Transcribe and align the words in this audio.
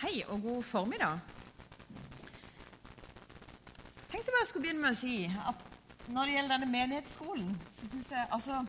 Hei 0.00 0.22
og 0.32 0.40
god 0.42 0.62
formiddag. 0.64 1.18
tenkte 4.10 4.32
bare 4.32 4.40
jeg 4.40 4.48
skulle 4.48 4.64
begynne 4.64 4.80
med 4.80 4.94
å 4.94 4.98
si 4.98 5.16
at 5.28 5.66
når 6.10 6.26
det 6.26 6.34
gjelder 6.34 6.54
denne 6.54 6.68
menighetsskolen, 6.72 7.50
så 7.76 7.88
syns 7.90 8.14
jeg 8.14 8.28
altså 8.32 8.62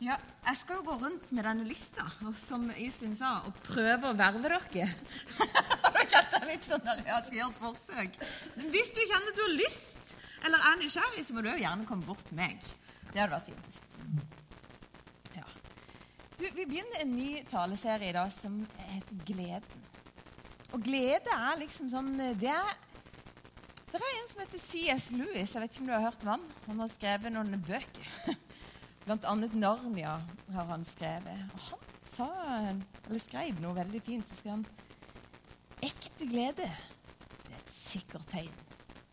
ja, 0.00 0.16
Jeg 0.46 0.56
skal 0.60 0.80
jo 0.80 0.86
gå 0.88 0.96
rundt 1.04 1.32
med 1.36 1.44
denne 1.44 1.68
lista 1.68 2.06
som 2.40 2.64
Iselin 2.80 3.14
sa, 3.16 3.36
og 3.46 3.60
prøve 3.68 4.10
å 4.10 4.16
verve 4.16 4.40
dere. 4.48 4.88
dere 6.14 6.48
litt 6.48 6.66
sånn 6.66 6.82
der 6.84 7.04
jeg 7.06 7.28
skal 7.28 7.38
gjøre 7.38 7.52
et 7.52 7.60
forsøk. 7.60 8.18
Hvis 8.72 8.92
du 8.96 9.00
kjenner 9.04 9.30
at 9.30 9.38
du 9.38 9.44
har 9.44 9.56
lyst 9.60 10.16
eller 10.44 10.68
er 10.72 10.80
nysgjerrig, 10.80 11.24
så 11.24 11.36
må 11.36 11.44
du 11.44 11.52
jo 11.52 11.60
gjerne 11.60 11.88
komme 11.88 12.08
bort 12.08 12.24
til 12.28 12.40
meg. 12.40 12.60
Det 13.12 13.20
hadde 13.20 13.36
vært 13.36 13.52
fint. 13.52 13.80
Ja. 15.36 15.46
Du, 16.40 16.44
vi 16.48 16.64
begynner 16.64 17.04
en 17.04 17.16
ny 17.16 17.30
taleserie 17.52 18.12
i 18.12 18.16
dag 18.16 18.32
som 18.32 18.62
heter 18.88 19.24
Gleden. 19.28 19.90
Og 20.74 20.82
glede 20.82 21.30
er 21.30 21.60
liksom 21.60 21.90
sånn 21.92 22.16
Det 22.40 22.50
er, 22.50 22.70
det 23.92 24.00
er 24.00 24.08
en 24.18 24.30
som 24.32 24.40
heter 24.42 24.62
C.S. 24.62 25.10
Lewis. 25.14 25.52
Jeg 25.54 25.62
vet 25.62 25.70
ikke 25.70 25.84
om 25.84 25.90
du 25.90 25.94
har 25.94 26.06
hørt 26.08 26.24
om 26.26 26.32
han? 26.32 26.48
Han 26.66 26.82
har 26.82 26.90
skrevet 26.90 27.34
noen 27.34 27.60
bøker. 27.62 28.08
Blant 29.04 29.26
annet 29.28 29.54
'Narnia' 29.54 30.16
har 30.56 30.66
han 30.72 30.86
skrevet. 30.88 31.44
Og 31.54 31.68
han 31.68 31.84
sa, 32.08 32.28
eller 33.06 33.22
skrev 33.22 33.60
noe 33.62 33.76
veldig 33.76 34.02
fint. 34.02 34.26
Så 34.32 34.40
skrev 34.40 34.56
han 34.56 34.66
ekte 35.84 36.26
glede 36.26 36.66
det 37.44 37.52
er 37.52 37.60
et 37.60 37.74
sikkert 37.74 38.26
tegn 38.32 38.54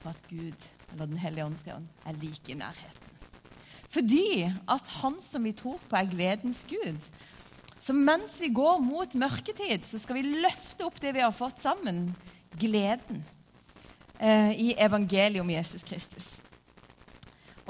på 0.01 0.09
at 0.09 0.27
Gud, 0.31 0.67
eller 0.91 1.05
Den 1.05 1.21
hellige 1.21 1.45
ånd, 1.45 1.59
skrev 1.61 1.77
han, 1.77 1.89
er 2.07 2.17
like 2.23 2.51
i 2.51 2.57
nærheten. 2.57 3.19
Fordi 3.91 4.47
at 4.47 4.87
han 5.01 5.19
som 5.21 5.43
vi 5.43 5.51
tror 5.51 5.77
på, 5.89 5.95
er 5.99 6.09
gledens 6.09 6.65
Gud. 6.69 7.11
Så 7.81 7.95
mens 7.97 8.37
vi 8.41 8.51
går 8.53 8.77
mot 8.83 9.15
mørketid, 9.17 9.87
så 9.89 9.97
skal 10.01 10.19
vi 10.19 10.41
løfte 10.43 10.85
opp 10.85 10.99
det 11.01 11.15
vi 11.15 11.23
har 11.23 11.33
fått 11.33 11.63
sammen 11.63 12.11
gleden 12.61 13.23
eh, 14.19 14.53
i 14.53 14.67
evangeliet 14.77 15.41
om 15.41 15.49
Jesus 15.49 15.85
Kristus. 15.87 16.29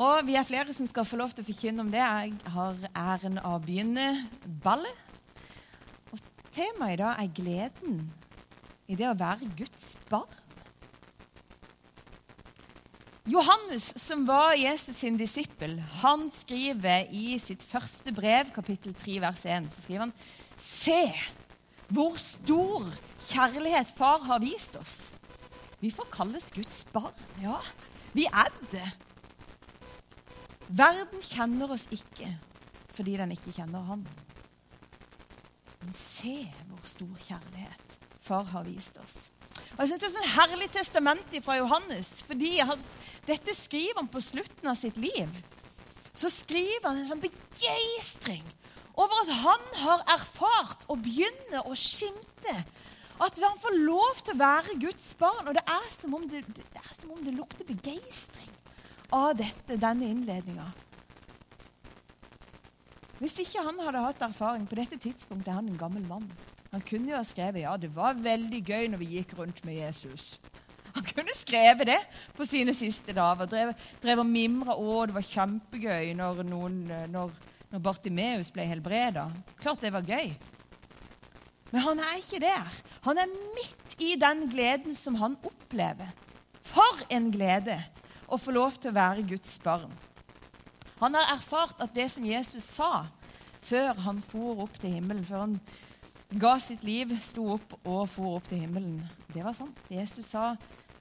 Og 0.02 0.26
vi 0.28 0.36
er 0.40 0.48
flere 0.48 0.74
som 0.76 0.88
skal 0.90 1.08
få 1.08 1.20
lov 1.20 1.32
til 1.32 1.46
å 1.46 1.48
forkynne 1.48 1.84
om 1.84 1.92
det. 1.94 2.02
Jeg 2.02 2.54
har 2.56 2.84
æren 2.92 3.40
av 3.40 3.60
å 3.60 3.64
begynne 3.64 4.08
ballet. 4.64 5.08
Og 6.12 6.20
temaet 6.56 6.98
i 6.98 7.02
dag 7.04 7.22
er 7.22 7.34
gleden 7.38 8.06
i 8.92 8.98
det 9.00 9.08
å 9.08 9.18
være 9.20 9.52
Guds 9.60 9.94
barn. 10.10 10.41
Johannes, 13.30 13.92
som 14.02 14.24
var 14.26 14.56
Jesus 14.58 14.96
sin 14.98 15.18
disippel, 15.20 15.76
han 16.02 16.26
skriver 16.34 17.06
i 17.14 17.36
sitt 17.38 17.62
første 17.70 18.10
brev, 18.18 18.50
kapittel 18.56 18.96
3, 18.98 19.20
vers 19.22 19.44
1, 19.46 19.68
så 19.76 19.84
skriver 19.84 20.08
han 20.08 20.14
Se 20.58 21.04
hvor 21.92 22.16
stor 22.18 22.88
kjærlighet 23.28 23.92
far 23.98 24.24
har 24.26 24.42
vist 24.42 24.78
oss. 24.80 25.12
Vi 25.82 25.92
får 25.94 26.10
kalles 26.14 26.50
Guds 26.56 26.82
barn. 26.94 27.18
Ja, 27.44 27.60
vi 28.14 28.26
er 28.26 28.50
det. 28.72 28.88
Verden 30.72 31.22
kjenner 31.26 31.74
oss 31.76 31.86
ikke 31.92 32.30
fordi 32.96 33.16
den 33.20 33.34
ikke 33.36 33.54
kjenner 33.56 33.86
Han. 33.88 34.02
Men 35.82 35.94
se 35.98 36.36
hvor 36.70 36.82
stor 36.86 37.14
kjærlighet 37.28 37.96
far 38.22 38.50
har 38.52 38.66
vist 38.68 38.98
oss. 39.02 39.30
Og 39.76 39.80
jeg 39.80 39.92
synes 39.92 40.02
Det 40.02 40.10
er 40.10 40.16
sånn 40.18 40.36
herlig 40.36 40.70
testament 40.72 41.38
fra 41.46 41.58
Johannes. 41.58 42.10
fordi 42.28 42.60
han, 42.60 42.80
Dette 43.28 43.56
skriver 43.56 44.02
han 44.02 44.08
på 44.12 44.22
slutten 44.22 44.68
av 44.68 44.76
sitt 44.76 44.98
liv. 44.98 45.30
Så 46.16 46.30
skriver 46.30 46.90
han 46.90 46.98
en 46.98 47.08
sånn 47.08 47.24
begeistring 47.24 48.44
over 49.00 49.22
at 49.24 49.32
han 49.42 49.68
har 49.82 50.04
erfart 50.18 50.84
og 50.92 51.00
begynner 51.06 51.64
å 51.64 51.76
skimte 51.80 52.56
at 53.22 53.40
han 53.40 53.58
får 53.62 53.78
lov 53.86 54.22
til 54.26 54.36
å 54.36 54.42
være 54.42 54.78
Guds 54.82 55.14
barn. 55.20 55.48
Og 55.48 55.56
det 55.56 55.64
er 55.64 55.90
som 55.94 56.14
om 56.18 56.28
det, 56.30 56.44
det, 56.58 56.86
som 57.00 57.14
om 57.16 57.22
det 57.24 57.36
lukter 57.38 57.68
begeistring 57.68 58.50
av 59.14 59.36
dette, 59.40 59.78
denne 59.78 60.10
innledninga. 60.10 60.68
Hvis 63.22 63.38
ikke 63.44 63.62
han 63.62 63.78
hadde 63.86 64.02
hatt 64.02 64.24
erfaring 64.26 64.66
på 64.66 64.80
dette 64.80 64.98
tidspunktet, 64.98 65.52
er 65.52 65.60
han 65.60 65.70
en 65.70 65.78
gammel 65.78 66.06
mann. 66.10 66.26
Han 66.72 66.84
kunne 66.88 67.12
jo 67.12 67.18
ha 67.18 67.24
skrevet 67.28 67.66
ja, 67.66 67.76
det 67.78 67.92
var 67.96 68.20
veldig 68.20 68.62
gøy 68.64 68.90
når 68.92 69.02
vi 69.02 69.14
gikk 69.18 69.36
rundt 69.40 69.60
med 69.68 69.76
Jesus. 69.82 70.38
Han 70.96 71.08
kunne 71.08 71.34
skrevet 71.36 71.88
det 71.88 72.00
på 72.36 72.48
sine 72.48 72.74
siste 72.76 73.16
dager. 73.16 73.48
Drev, 73.52 73.74
drev 74.04 74.24
og 74.24 74.28
mimra 74.28 74.76
å, 74.76 75.02
det 75.08 75.16
var 75.16 75.28
kjempegøy 75.28 76.14
når, 76.20 76.44
når, 76.48 77.36
når 77.72 77.84
Bartimeus 77.84 78.52
ble 78.56 78.68
helbreda. 78.68 79.28
Klart 79.60 79.84
det 79.84 79.94
var 79.96 80.08
gøy. 80.08 80.32
Men 81.72 81.86
han 81.86 82.04
er 82.04 82.20
ikke 82.20 82.42
der. 82.44 82.80
Han 83.08 83.20
er 83.20 83.36
midt 83.56 83.96
i 84.04 84.16
den 84.20 84.46
gleden 84.52 84.96
som 84.96 85.16
han 85.20 85.38
opplever. 85.48 86.12
For 86.68 87.04
en 87.12 87.32
glede 87.32 87.78
å 88.32 88.40
få 88.40 88.56
lov 88.56 88.80
til 88.80 88.92
å 88.92 89.00
være 89.00 89.28
Guds 89.28 89.58
barn. 89.64 89.92
Han 91.02 91.16
har 91.18 91.34
erfart 91.34 91.80
at 91.84 91.96
det 91.96 92.08
som 92.14 92.28
Jesus 92.28 92.68
sa 92.78 93.08
før 93.66 93.96
han 94.06 94.20
for 94.32 94.64
opp 94.64 94.76
til 94.82 94.96
himmelen, 94.98 95.26
før 95.26 95.46
han 95.46 95.56
ga 96.40 96.54
sitt 96.64 96.84
liv, 96.88 97.12
sto 97.24 97.48
opp 97.56 97.76
og 97.82 98.06
for 98.10 98.38
opp 98.38 98.48
til 98.48 98.64
himmelen, 98.64 99.02
det 99.34 99.44
var 99.44 99.56
sant. 99.58 99.78
Jesus 99.92 100.26
sa, 100.32 100.56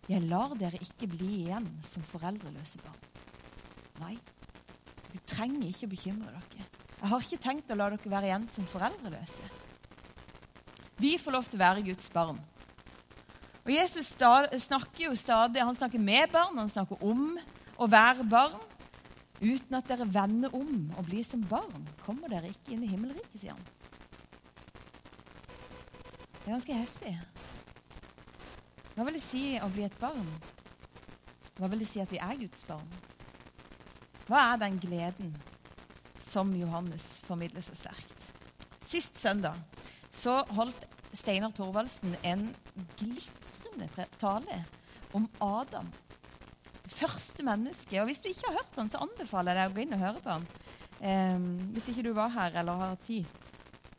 'Jeg 0.08 0.22
lar 0.26 0.54
dere 0.58 0.80
ikke 0.80 1.06
bli 1.06 1.46
igjen 1.46 1.68
som 1.86 2.02
foreldreløse 2.02 2.78
barn'. 2.82 3.06
Nei, 4.00 4.18
du 5.12 5.18
trenger 5.26 5.68
ikke 5.68 5.86
å 5.86 5.94
bekymre 5.94 6.32
dere. 6.32 6.66
Jeg 7.00 7.08
har 7.08 7.20
ikke 7.20 7.42
tenkt 7.42 7.70
å 7.70 7.76
la 7.76 7.90
dere 7.90 8.10
være 8.10 8.26
igjen 8.26 8.48
som 8.50 8.66
foreldreløse. 8.66 9.50
Vi 11.00 11.16
får 11.16 11.32
lov 11.32 11.44
til 11.44 11.60
å 11.60 11.64
være 11.64 11.84
Guds 11.86 12.10
barn. 12.10 12.40
Og 13.64 13.70
Jesus 13.72 14.12
snakker 14.12 15.04
jo 15.04 15.14
stadig, 15.14 15.62
han 15.62 15.76
snakker 15.76 15.98
med 15.98 16.32
barn, 16.32 16.58
han 16.58 16.68
snakker 16.68 17.00
om 17.04 17.38
å 17.78 17.88
være 17.88 18.24
barn. 18.24 18.58
Uten 19.40 19.78
at 19.78 19.88
dere 19.88 20.04
vender 20.04 20.52
om 20.54 20.90
og 20.98 21.06
blir 21.06 21.24
som 21.24 21.40
barn, 21.40 21.86
kommer 22.04 22.28
dere 22.28 22.50
ikke 22.50 22.74
inn 22.74 22.84
i 22.84 22.90
himmelriket, 22.90 23.40
sier 23.40 23.54
han. 23.54 23.79
Det 26.50 26.56
er 26.56 26.58
ganske 26.58 26.78
heftig. 26.80 27.10
Hva 28.96 29.04
vil 29.06 29.14
det 29.14 29.20
si 29.22 29.40
å 29.62 29.68
bli 29.70 29.84
et 29.86 29.98
barn? 30.02 30.24
Hva 31.54 31.68
vil 31.70 31.84
det 31.84 31.86
si 31.86 32.00
at 32.02 32.10
vi 32.10 32.18
er 32.18 32.40
Guds 32.40 32.64
barn? 32.66 32.88
Hva 34.26 34.40
er 34.48 34.58
den 34.58 34.80
gleden 34.82 35.28
som 36.26 36.50
Johannes 36.58 37.04
formidler 37.28 37.62
så 37.62 37.76
sterkt? 37.78 38.26
Sist 38.82 39.20
søndag 39.22 39.60
så 40.10 40.40
holdt 40.56 40.88
Steinar 41.20 41.54
Thorvaldsen 41.54 42.16
en 42.26 42.42
glitrende 42.98 44.08
tale 44.18 44.58
om 45.14 45.30
Adam. 45.38 45.86
Det 46.82 46.96
første 46.96 47.46
mennesket. 47.46 48.00
Og 48.02 48.10
hvis 48.10 48.24
du 48.24 48.32
ikke 48.32 48.50
har 48.50 48.58
hørt 48.58 48.82
han, 48.82 48.90
så 48.90 49.04
anbefaler 49.06 49.54
jeg 49.54 49.60
deg 49.60 49.70
å 49.70 49.78
gå 49.78 49.84
inn 49.86 49.98
og 50.00 50.02
høre 50.02 50.24
på 50.26 50.34
han. 50.34 50.50
Eh, 50.98 51.46
hvis 51.78 51.92
ikke 51.94 52.08
du 52.08 52.10
var 52.18 52.34
her 52.34 52.58
eller 52.64 52.82
har 52.88 53.00
tid, 53.06 53.38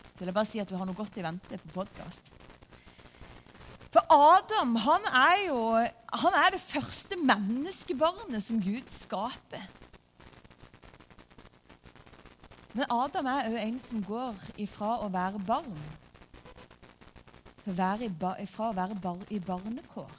så 0.03 0.19
vil 0.19 0.33
jeg 0.33 0.39
bare 0.41 0.51
si 0.51 0.59
at 0.59 0.68
du 0.68 0.75
har 0.75 0.91
noe 0.91 1.00
godt 1.00 1.16
i 1.16 1.28
vente 1.29 1.63
på 1.63 1.75
podkast. 1.79 2.41
For 3.91 4.03
Adam 4.07 4.75
han 4.79 5.07
er 5.12 5.38
jo 5.47 5.62
han 6.22 6.35
er 6.35 6.53
det 6.56 6.62
første 6.63 7.16
menneskebarnet 7.16 8.44
som 8.44 8.59
Gud 8.63 8.88
skaper. 8.91 9.63
Men 12.72 12.88
Adam 12.91 13.28
er 13.28 13.50
òg 13.51 13.59
en 13.66 13.81
som 13.88 14.03
går 14.07 14.40
ifra 14.63 14.97
å 15.03 15.12
være 15.12 15.40
barn 15.47 15.75
være 17.66 18.07
i, 18.07 18.47
fra 18.50 18.72
å 18.72 18.75
være 18.75 18.97
bar, 19.01 19.19
i 19.30 19.40
barnekår 19.40 20.09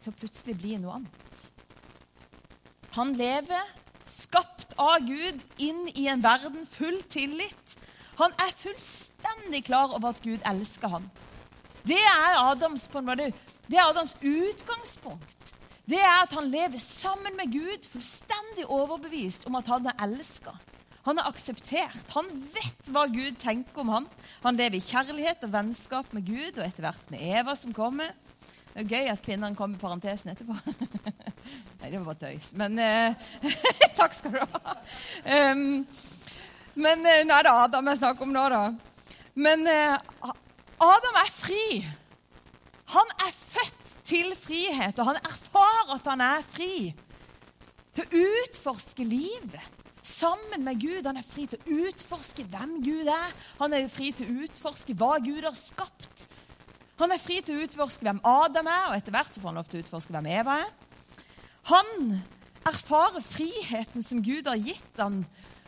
til 0.00 0.10
å 0.10 0.16
plutselig 0.16 0.56
bli 0.58 0.76
noe 0.80 0.96
annet. 0.98 1.42
Han 2.96 3.12
lever 3.14 3.68
skapt 4.10 4.74
av 4.80 5.04
Gud 5.06 5.42
inn 5.62 5.86
i 5.94 6.08
en 6.10 6.22
verden 6.24 6.66
full 6.66 6.98
tillit. 7.12 7.76
Han 8.18 8.32
er 8.42 8.56
fullstendig 8.56 9.64
klar 9.68 9.92
over 9.92 10.10
at 10.10 10.22
Gud 10.24 10.40
elsker 10.48 10.96
ham. 10.96 11.06
Det 11.86 11.98
er 11.98 12.38
Adams, 12.40 12.88
måte, 12.92 13.30
det 13.70 13.78
er 13.78 13.88
Adams 13.88 14.16
utgangspunkt. 14.20 15.54
Det 15.90 15.98
er 15.98 16.22
at 16.22 16.34
han 16.36 16.50
lever 16.52 16.78
sammen 16.78 17.34
med 17.38 17.50
Gud, 17.52 17.86
fullstendig 17.90 18.66
overbevist 18.68 19.46
om 19.48 19.56
at 19.58 19.70
han 19.70 19.88
er 19.90 20.04
elska. 20.06 20.54
Han 21.08 21.18
er 21.18 21.30
akseptert. 21.30 22.04
Han 22.14 22.28
vet 22.52 22.90
hva 22.92 23.06
Gud 23.10 23.38
tenker 23.40 23.82
om 23.82 23.90
han. 23.90 24.08
Han 24.44 24.58
lever 24.58 24.78
i 24.78 24.84
kjærlighet 24.84 25.46
og 25.46 25.54
vennskap 25.54 26.12
med 26.14 26.26
Gud, 26.28 26.58
og 26.58 26.66
etter 26.66 26.84
hvert 26.84 27.10
med 27.12 27.24
Eva 27.40 27.56
som 27.58 27.74
kommer. 27.74 28.12
Det 28.70 28.84
er 28.84 28.90
gøy 28.92 29.08
at 29.10 29.22
kvinnene 29.24 29.58
kom 29.58 29.74
i 29.74 29.80
parentesen 29.80 30.30
etterpå. 30.30 30.54
Nei, 31.80 31.88
det 31.88 31.96
var 31.96 32.12
bare 32.12 32.20
tøys. 32.20 32.52
Men 32.60 32.78
eh, 32.78 33.16
Takk 33.98 34.14
skal 34.14 34.36
du 34.36 34.44
ha. 34.44 34.76
Um, 35.24 35.80
men 36.78 37.02
eh, 37.08 37.24
nå 37.26 37.34
er 37.34 37.48
det 37.48 37.56
Adam 37.64 37.90
jeg 37.90 38.02
snakker 38.04 38.28
om 38.28 38.36
nå, 38.36 38.44
da. 38.52 38.62
Men 39.40 39.66
eh, 39.66 40.30
Adam 40.80 41.18
er 41.20 41.32
fri. 41.34 41.64
Han 42.94 43.12
er 43.22 43.34
født 43.36 43.92
til 44.08 44.32
frihet, 44.38 44.98
og 44.98 45.12
han 45.12 45.20
erfarer 45.22 45.94
at 45.98 46.08
han 46.10 46.24
er 46.24 46.46
fri 46.46 46.90
til 47.94 48.06
å 48.06 48.22
utforske 48.24 49.04
livet 49.04 49.60
sammen 50.06 50.64
med 50.64 50.80
Gud. 50.80 51.04
Han 51.06 51.20
er 51.20 51.26
fri 51.26 51.46
til 51.50 51.60
å 51.60 51.86
utforske 51.90 52.46
hvem 52.50 52.78
Gud 52.84 53.10
er. 53.12 53.34
Han 53.60 53.76
er 53.76 53.90
fri 53.92 54.10
til 54.16 54.30
å 54.30 54.46
utforske 54.46 54.96
hva 54.98 55.18
Gud 55.22 55.44
har 55.46 55.56
skapt. 55.58 56.26
Han 57.00 57.14
er 57.14 57.22
fri 57.22 57.38
til 57.44 57.56
å 57.56 57.64
utforske 57.68 58.04
hvem 58.04 58.20
Adam 58.26 58.68
er, 58.68 58.90
og 58.90 58.98
etter 58.98 59.14
hvert 59.14 59.32
så 59.32 59.40
får 59.40 59.52
han 59.52 59.60
lov 59.60 59.70
til 59.70 59.80
å 59.80 59.84
utforske 59.84 60.16
hvem 60.16 60.30
Eva 60.32 60.58
er. 60.64 60.72
Han 61.70 62.18
erfarer 62.68 63.24
friheten 63.24 64.04
som 64.04 64.24
Gud 64.24 64.48
har 64.48 64.60
gitt 64.60 65.00
ham. 65.00 65.22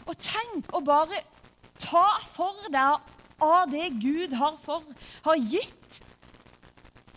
Og 0.08 0.18
tenk 0.18 0.72
å 0.74 0.82
bare 0.84 1.22
ta 1.80 2.06
for 2.34 2.68
deg 2.72 3.11
av 3.42 3.70
det 3.72 3.90
Gud 4.02 4.36
har, 4.38 4.56
for, 4.60 4.86
har 5.26 5.40
gitt, 5.40 6.00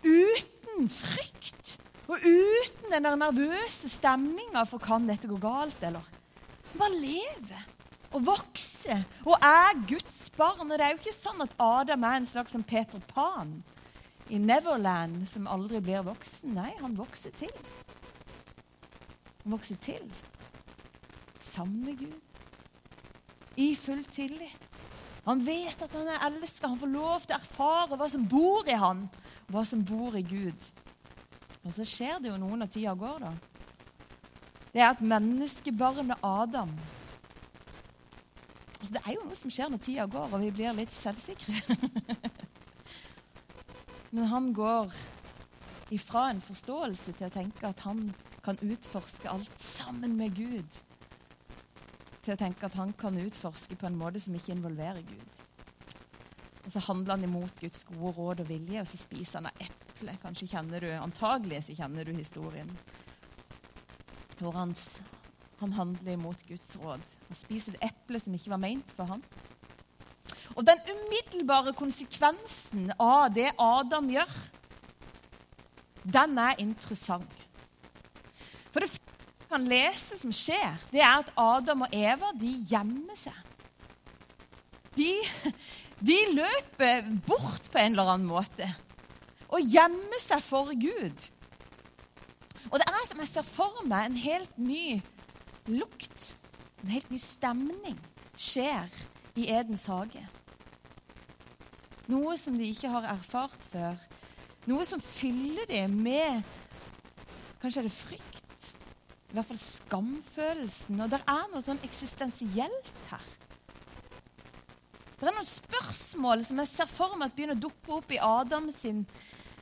uten 0.06 0.89
frykt 0.92 1.77
og 2.06 2.22
uten 2.22 2.92
den 2.92 3.07
der 3.07 3.16
nervøse 3.18 3.89
stemninga 3.89 4.66
for 4.69 4.81
kan 4.81 5.07
dette 5.10 5.30
gå 5.30 5.39
galt, 5.42 5.80
eller? 5.86 6.06
Bare 6.75 7.00
leve 7.00 7.62
og 8.16 8.25
vokse 8.27 8.98
og 9.25 9.39
er 9.39 9.80
Guds 9.89 10.19
barn. 10.38 10.69
Og 10.69 10.77
det 10.77 10.86
er 10.86 10.94
jo 10.94 11.01
ikke 11.01 11.16
sånn 11.16 11.42
at 11.45 11.56
Adam 11.62 12.06
er 12.06 12.19
en 12.19 12.30
slags 12.30 12.54
som 12.56 12.63
Peter 12.63 13.01
Pan 13.12 13.57
i 14.30 14.39
Neverland 14.42 15.25
som 15.30 15.50
aldri 15.51 15.81
blir 15.83 16.06
voksen. 16.06 16.56
Nei, 16.57 16.72
han 16.81 16.98
vokser 16.98 17.33
til. 17.39 17.51
Han 19.44 19.57
vokser 19.57 19.81
til 19.86 20.06
sammen 21.56 21.86
med 21.86 22.00
Gud. 22.00 22.22
I 23.56 23.75
full 23.80 24.04
tillit. 24.12 24.64
Han 25.25 25.42
vet 25.45 25.81
at 25.81 25.94
han 25.98 26.10
er 26.10 26.25
elska. 26.27 26.69
Han 26.69 26.80
får 26.80 26.92
lov 26.94 27.25
til 27.25 27.33
å 27.33 27.39
erfare 27.39 27.98
hva 27.98 28.10
som 28.12 28.25
bor 28.30 28.68
i 28.69 28.77
han, 28.77 29.06
hva 29.50 29.66
som 29.66 29.81
bor 29.86 30.18
i 30.18 30.24
Gud. 30.25 30.72
Og 31.66 31.74
så 31.74 31.86
skjer 31.88 32.19
det 32.22 32.30
jo 32.30 32.38
noe 32.42 32.60
når 32.62 32.69
tida 32.75 32.94
går, 32.98 33.25
da. 33.25 33.33
Det 34.75 34.83
er 34.83 34.92
at 34.92 35.01
menneskebarnet 35.01 36.19
Adam 36.19 36.74
altså 38.75 38.92
Det 38.92 39.01
er 39.01 39.13
jo 39.16 39.24
noe 39.25 39.38
som 39.39 39.51
skjer 39.54 39.69
når 39.72 39.81
tida 39.81 40.06
går, 40.12 40.33
og 40.36 40.42
vi 40.44 40.51
blir 40.54 40.75
litt 40.77 40.92
selvsikre. 40.94 41.56
Men 44.13 44.27
han 44.30 44.51
går 44.54 44.94
ifra 45.95 46.27
en 46.30 46.42
forståelse 46.44 47.16
til 47.18 47.25
å 47.25 47.33
tenke 47.33 47.66
at 47.72 47.81
han 47.88 48.12
kan 48.45 48.60
utforske 48.62 49.31
alt 49.31 49.62
sammen 49.62 50.13
med 50.19 50.36
Gud, 50.38 50.81
til 52.25 52.33
å 52.33 52.39
tenke 52.39 52.66
at 52.68 52.77
han 52.80 52.94
kan 52.98 53.18
utforske 53.22 53.77
på 53.77 53.88
en 53.89 53.98
måte 54.00 54.22
som 54.24 54.36
ikke 54.36 54.56
involverer 54.56 55.06
Gud. 55.06 55.25
Og 56.66 56.72
Så 56.74 56.81
handler 56.88 57.16
han 57.16 57.27
imot 57.27 57.60
Guds 57.62 57.86
gode 57.86 58.16
råd 58.18 58.42
og 58.42 58.50
vilje, 58.50 58.81
og 58.81 58.88
så 58.89 58.98
spiser 58.98 59.39
han 59.39 59.51
av 59.51 59.66
eple. 59.68 60.16
Kanskje 60.24 60.50
kjenner 60.56 60.81
du, 60.81 60.89
Antagelig 60.98 61.66
så 61.68 61.75
kjenner 61.77 62.07
du 62.07 62.16
historien. 62.18 62.72
Hvor 64.39 64.57
han, 64.57 64.74
han 65.62 65.77
handler 65.77 66.18
imot 66.18 66.42
Guds 66.48 66.74
råd. 66.81 67.06
Han 67.30 67.39
spiser 67.39 67.77
et 67.77 67.92
eple 67.92 68.19
som 68.19 68.33
ikke 68.33 68.56
var 68.56 68.63
meint 68.63 68.98
for 68.98 69.13
ham. 69.13 69.22
Og 70.56 70.66
den 70.66 70.81
umiddelbare 70.89 71.75
konsekvensen 71.77 72.89
av 72.98 73.30
det 73.36 73.51
Adam 73.62 74.10
gjør, 74.10 74.36
den 76.06 76.38
er 76.42 76.62
interessant. 76.62 77.42
For 78.72 78.83
det 78.83 78.92
kan 79.55 79.67
lese 79.71 80.17
som 80.19 80.33
skjer, 80.35 80.75
det 80.91 80.99
er 80.99 81.21
at 81.21 81.31
Adam 81.39 81.85
og 81.85 81.93
Eva 81.95 82.33
de 82.35 82.51
gjemmer 82.67 83.15
seg. 83.15 83.37
De, 84.95 85.11
de 86.09 86.17
løper 86.35 87.07
bort 87.27 87.69
på 87.71 87.79
en 87.79 87.95
eller 87.95 88.11
annen 88.15 88.27
måte 88.27 88.67
og 89.55 89.63
gjemmer 89.71 90.19
seg 90.19 90.41
for 90.43 90.73
Gud. 90.75 91.27
Og 92.67 92.81
det 92.81 92.87
er 92.89 93.07
som 93.07 93.21
jeg 93.21 93.31
ser 93.31 93.47
for 93.47 93.85
meg 93.87 94.09
en 94.09 94.19
helt 94.19 94.57
ny 94.59 94.97
lukt, 95.71 96.33
en 96.83 96.91
helt 96.91 97.13
ny 97.13 97.19
stemning, 97.21 97.95
skjer 98.35 98.91
i 99.39 99.47
Edens 99.53 99.85
hage. 99.87 100.25
Noe 102.11 102.35
som 102.41 102.57
de 102.59 102.67
ikke 102.73 102.91
har 102.91 103.07
erfart 103.15 103.69
før. 103.71 103.95
Noe 104.67 104.83
som 104.89 104.99
fyller 104.99 105.69
dem 105.71 105.95
med 106.03 106.43
Kanskje 107.61 107.85
er 107.85 107.87
det 107.87 107.95
frykt? 107.95 108.34
I 109.35 109.37
hvert 109.41 109.49
fall 109.49 109.59
skamfølelsen. 109.59 110.99
Og 111.03 111.09
det 111.11 111.17
er 111.27 111.47
noe 111.51 111.59
sånn 111.59 111.81
eksistensielt 111.83 112.91
her. 113.09 113.23
Det 115.19 115.25
er 115.27 115.33
noen 115.35 115.47
spørsmål 115.49 116.43
som 116.47 116.61
jeg 116.61 116.69
ser 116.71 116.87
for 116.87 117.17
meg 117.19 117.33
at 117.33 117.35
begynner 117.35 117.57
å 117.57 117.63
dukke 117.65 117.97
opp 117.97 118.13
i 118.15 118.19
Adam 118.23 118.69
sin 118.79 119.01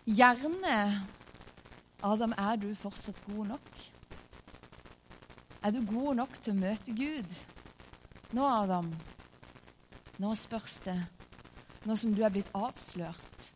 hjerne. 0.06 0.76
Adam, 2.06 2.36
er 2.38 2.60
du 2.62 2.68
fortsatt 2.78 3.18
god 3.26 3.56
nok? 3.56 3.72
Er 5.66 5.74
du 5.74 5.80
god 5.90 6.20
nok 6.22 6.38
til 6.38 6.54
å 6.54 6.60
møte 6.60 6.94
Gud? 6.94 7.34
Nå, 8.38 8.46
Adam, 8.46 8.92
nå 10.22 10.36
spørs 10.38 10.76
det 10.86 11.00
nå 11.90 11.98
som 11.98 12.14
du 12.14 12.22
er 12.22 12.36
blitt 12.36 12.54
avslørt? 12.54 13.50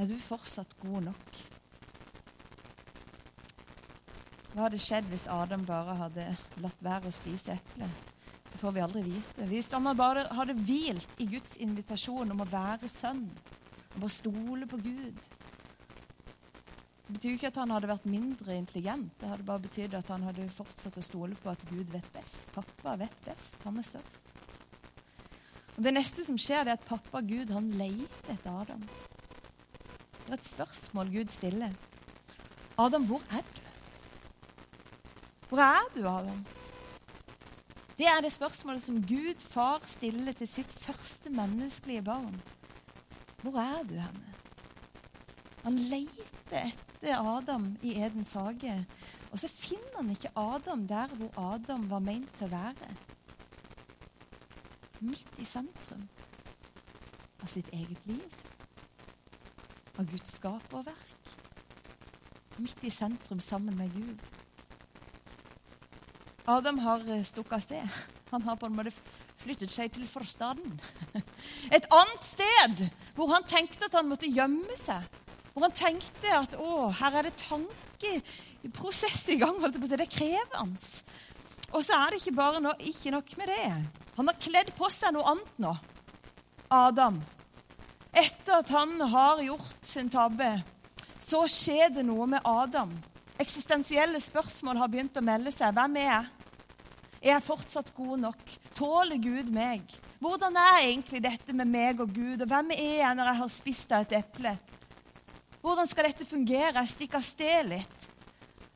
Er 0.00 0.08
du 0.08 0.16
fortsatt 0.24 0.72
god 0.80 1.10
nok? 1.10 1.44
Hva 4.56 4.70
hadde 4.70 4.78
skjedd 4.80 5.08
hvis 5.10 5.26
Adam 5.28 5.66
bare 5.68 5.94
hadde 5.98 6.22
latt 6.64 6.78
være 6.80 7.10
å 7.10 7.12
spise 7.12 7.52
eplet? 7.52 8.12
Det 8.48 8.60
får 8.62 8.72
vi 8.72 8.80
aldri 8.80 9.02
vite. 9.04 9.48
Hvis 9.50 9.66
han 9.74 9.84
bare 9.98 10.22
hadde 10.32 10.54
hvilt 10.56 11.18
i 11.20 11.26
Guds 11.28 11.58
invitasjon 11.60 12.32
om 12.32 12.40
å 12.40 12.46
være 12.48 12.88
sønn, 12.88 13.26
om 13.98 14.06
å 14.06 14.10
stole 14.12 14.68
på 14.68 14.78
Gud 14.80 15.18
Det 17.06 17.14
betyr 17.18 17.34
ikke 17.36 17.50
at 17.52 17.58
han 17.60 17.74
hadde 17.74 17.90
vært 17.90 18.08
mindre 18.08 18.56
intelligent. 18.56 19.12
Det 19.20 19.28
hadde 19.28 19.44
bare 19.46 19.62
betydd 19.66 19.92
at 19.94 20.08
han 20.10 20.24
hadde 20.26 20.48
fortsatt 20.56 20.96
å 20.96 21.04
stole 21.04 21.36
på 21.38 21.52
at 21.52 21.60
Gud 21.68 21.92
vet 21.92 22.08
best. 22.16 22.40
Pappa 22.56 22.96
vet 23.04 23.20
best. 23.28 23.60
Han 23.68 23.76
er 23.78 23.86
størst. 23.86 24.32
Og 25.76 25.84
Det 25.84 25.92
neste 25.92 26.24
som 26.24 26.40
skjer, 26.40 26.64
det 26.64 26.74
er 26.74 26.80
at 26.80 26.88
pappa 26.88 27.20
Gud 27.20 27.52
han 27.52 27.68
leter 27.76 28.32
etter 28.32 28.56
Adam. 28.64 28.88
Det 30.24 30.32
er 30.32 30.40
et 30.40 30.50
spørsmål 30.50 31.12
Gud 31.12 31.36
stiller. 31.36 31.76
Adam, 32.80 33.04
hvor 33.06 33.22
er 33.30 33.44
du? 33.52 33.65
Hvor 35.48 35.58
er 35.58 35.90
du, 35.94 36.00
Adam? 36.08 36.46
Det 37.98 38.06
er 38.06 38.20
det 38.20 38.32
spørsmålet 38.32 38.82
som 38.82 39.02
Gud, 39.02 39.40
far, 39.40 39.82
stiller 39.86 40.32
til 40.32 40.48
sitt 40.48 40.72
første 40.84 41.30
menneskelige 41.30 42.02
barn. 42.02 42.40
Hvor 43.42 43.60
er 43.60 43.82
du 43.82 43.94
henne? 43.94 44.34
Han 45.62 45.78
leter 45.78 46.72
etter 47.06 47.36
Adam 47.36 47.76
i 47.82 47.94
Edens 48.02 48.32
hage. 48.32 48.86
Og 49.32 49.38
så 49.38 49.48
finner 49.48 49.96
han 49.96 50.10
ikke 50.10 50.30
Adam 50.36 50.88
der 50.88 51.06
hvor 51.06 51.54
Adam 51.54 51.90
var 51.90 51.98
meint 51.98 52.30
til 52.38 52.46
å 52.46 52.54
være 52.56 52.94
midt 55.00 55.38
i 55.38 55.44
sentrum 55.44 56.06
av 57.42 57.50
sitt 57.52 57.68
eget 57.72 58.00
liv, 58.08 58.24
av 59.98 60.08
Guds 60.10 60.38
skaperverk. 60.38 61.30
Midt 62.56 62.80
i 62.88 62.90
sentrum 62.90 63.40
sammen 63.40 63.76
med 63.76 63.92
Gud. 63.92 64.35
Adam 66.46 66.78
har 66.78 67.02
eh, 67.10 67.24
stukket 67.26 67.52
av 67.52 67.62
sted. 67.64 68.00
Han 68.30 68.42
har 68.42 68.56
på 68.56 68.68
en 68.68 68.76
måte 68.78 68.92
flyttet 69.42 69.70
seg 69.70 69.92
til 69.94 70.06
forstaden. 70.10 70.78
Et 71.76 71.86
annet 71.90 72.26
sted 72.26 72.84
hvor 73.16 73.32
han 73.34 73.46
tenkte 73.48 73.88
at 73.88 73.96
han 73.98 74.08
måtte 74.10 74.30
gjemme 74.30 74.78
seg. 74.78 75.02
Hvor 75.52 75.66
han 75.66 75.74
tenkte 75.74 76.30
at 76.36 76.54
å, 76.60 76.90
her 77.00 77.18
er 77.18 77.26
det 77.26 77.38
tankeprosess 77.40 79.24
i 79.34 79.38
gang. 79.40 79.58
holdt 79.62 79.80
på 79.80 79.90
Det 79.90 79.98
er 80.04 80.12
krevende. 80.12 80.90
Og 81.72 81.82
så 81.82 81.96
er 81.98 82.12
det 82.12 82.20
ikke 82.20 82.36
bare 82.36 82.60
no, 82.62 82.76
ikke 82.78 83.10
nok 83.10 83.32
med 83.40 83.50
det. 83.50 83.70
Han 84.16 84.30
har 84.30 84.38
kledd 84.40 84.70
på 84.76 84.90
seg 84.92 85.16
noe 85.16 85.26
annet 85.32 85.58
nå, 85.60 85.74
Adam. 86.72 87.18
Etter 88.16 88.60
at 88.62 88.70
han 88.72 88.94
har 89.12 89.42
gjort 89.44 89.74
sin 89.84 90.08
tabbe, 90.12 90.54
så 91.26 91.42
skjer 91.50 91.90
det 91.98 92.06
noe 92.06 92.28
med 92.30 92.46
Adam. 92.46 92.94
Eksistensielle 93.42 94.20
spørsmål 94.22 94.78
har 94.80 94.90
begynt 94.90 95.18
å 95.18 95.24
melde 95.24 95.52
seg. 95.52 95.74
Hvem 95.76 95.98
er 96.00 96.06
jeg? 96.08 96.50
Er 97.20 97.30
jeg 97.34 97.44
fortsatt 97.44 97.92
god 97.96 98.22
nok? 98.22 98.54
Tåler 98.76 99.20
Gud 99.20 99.50
meg? 99.52 99.84
Hvordan 100.22 100.56
er 100.56 100.86
egentlig 100.86 101.20
dette 101.24 101.52
med 101.56 101.68
meg 101.68 102.00
og 102.00 102.14
Gud? 102.16 102.40
Og 102.40 102.48
hvem 102.48 102.72
er 102.76 103.02
jeg 103.02 103.18
når 103.18 103.30
jeg 103.30 103.40
har 103.42 103.52
spist 103.52 103.92
av 103.92 104.06
et 104.06 104.16
eple? 104.22 104.54
Hvordan 105.60 105.90
skal 105.90 106.08
dette 106.08 106.28
fungere? 106.28 106.78
Jeg 106.78 106.92
stikker 106.94 107.20
av 107.20 107.26
sted 107.26 107.70
litt. 107.72 108.08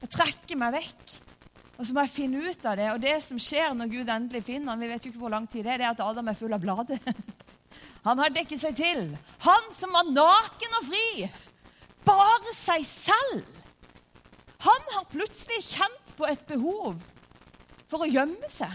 Jeg 0.02 0.12
trekker 0.12 0.60
meg 0.60 0.74
vekk. 0.76 1.14
Og 1.78 1.86
så 1.86 1.96
må 1.96 2.04
jeg 2.04 2.12
finne 2.12 2.42
ut 2.44 2.66
av 2.68 2.76
det. 2.76 2.88
Og 2.92 3.00
det 3.00 3.14
som 3.24 3.40
skjer 3.40 3.72
når 3.76 3.92
Gud 3.94 4.12
endelig 4.12 4.42
finner 4.44 4.74
han, 4.74 4.82
vi 4.82 4.90
vet 4.90 5.06
jo 5.06 5.12
ikke 5.14 5.22
hvor 5.22 5.32
lang 5.32 5.46
tid 5.48 5.64
det 5.64 5.72
er, 5.72 5.80
det 5.80 5.86
er 5.88 5.94
at 5.94 6.04
Adam 6.04 6.28
er 6.28 6.36
full 6.36 6.52
av 6.52 6.60
blader. 6.60 7.00
Han 8.08 8.20
har 8.20 8.32
dekket 8.32 8.60
seg 8.60 8.76
til. 8.76 9.06
Han 9.44 9.72
som 9.72 9.92
var 9.96 10.08
naken 10.08 10.76
og 10.80 10.86
fri. 10.88 11.30
Bare 12.04 12.54
seg 12.56 12.84
selv. 12.88 13.59
Han 14.60 14.88
har 14.94 15.08
plutselig 15.12 15.62
kjent 15.70 16.14
på 16.18 16.26
et 16.28 16.42
behov 16.48 16.98
for 17.88 18.04
å 18.04 18.08
gjemme 18.10 18.50
seg. 18.52 18.74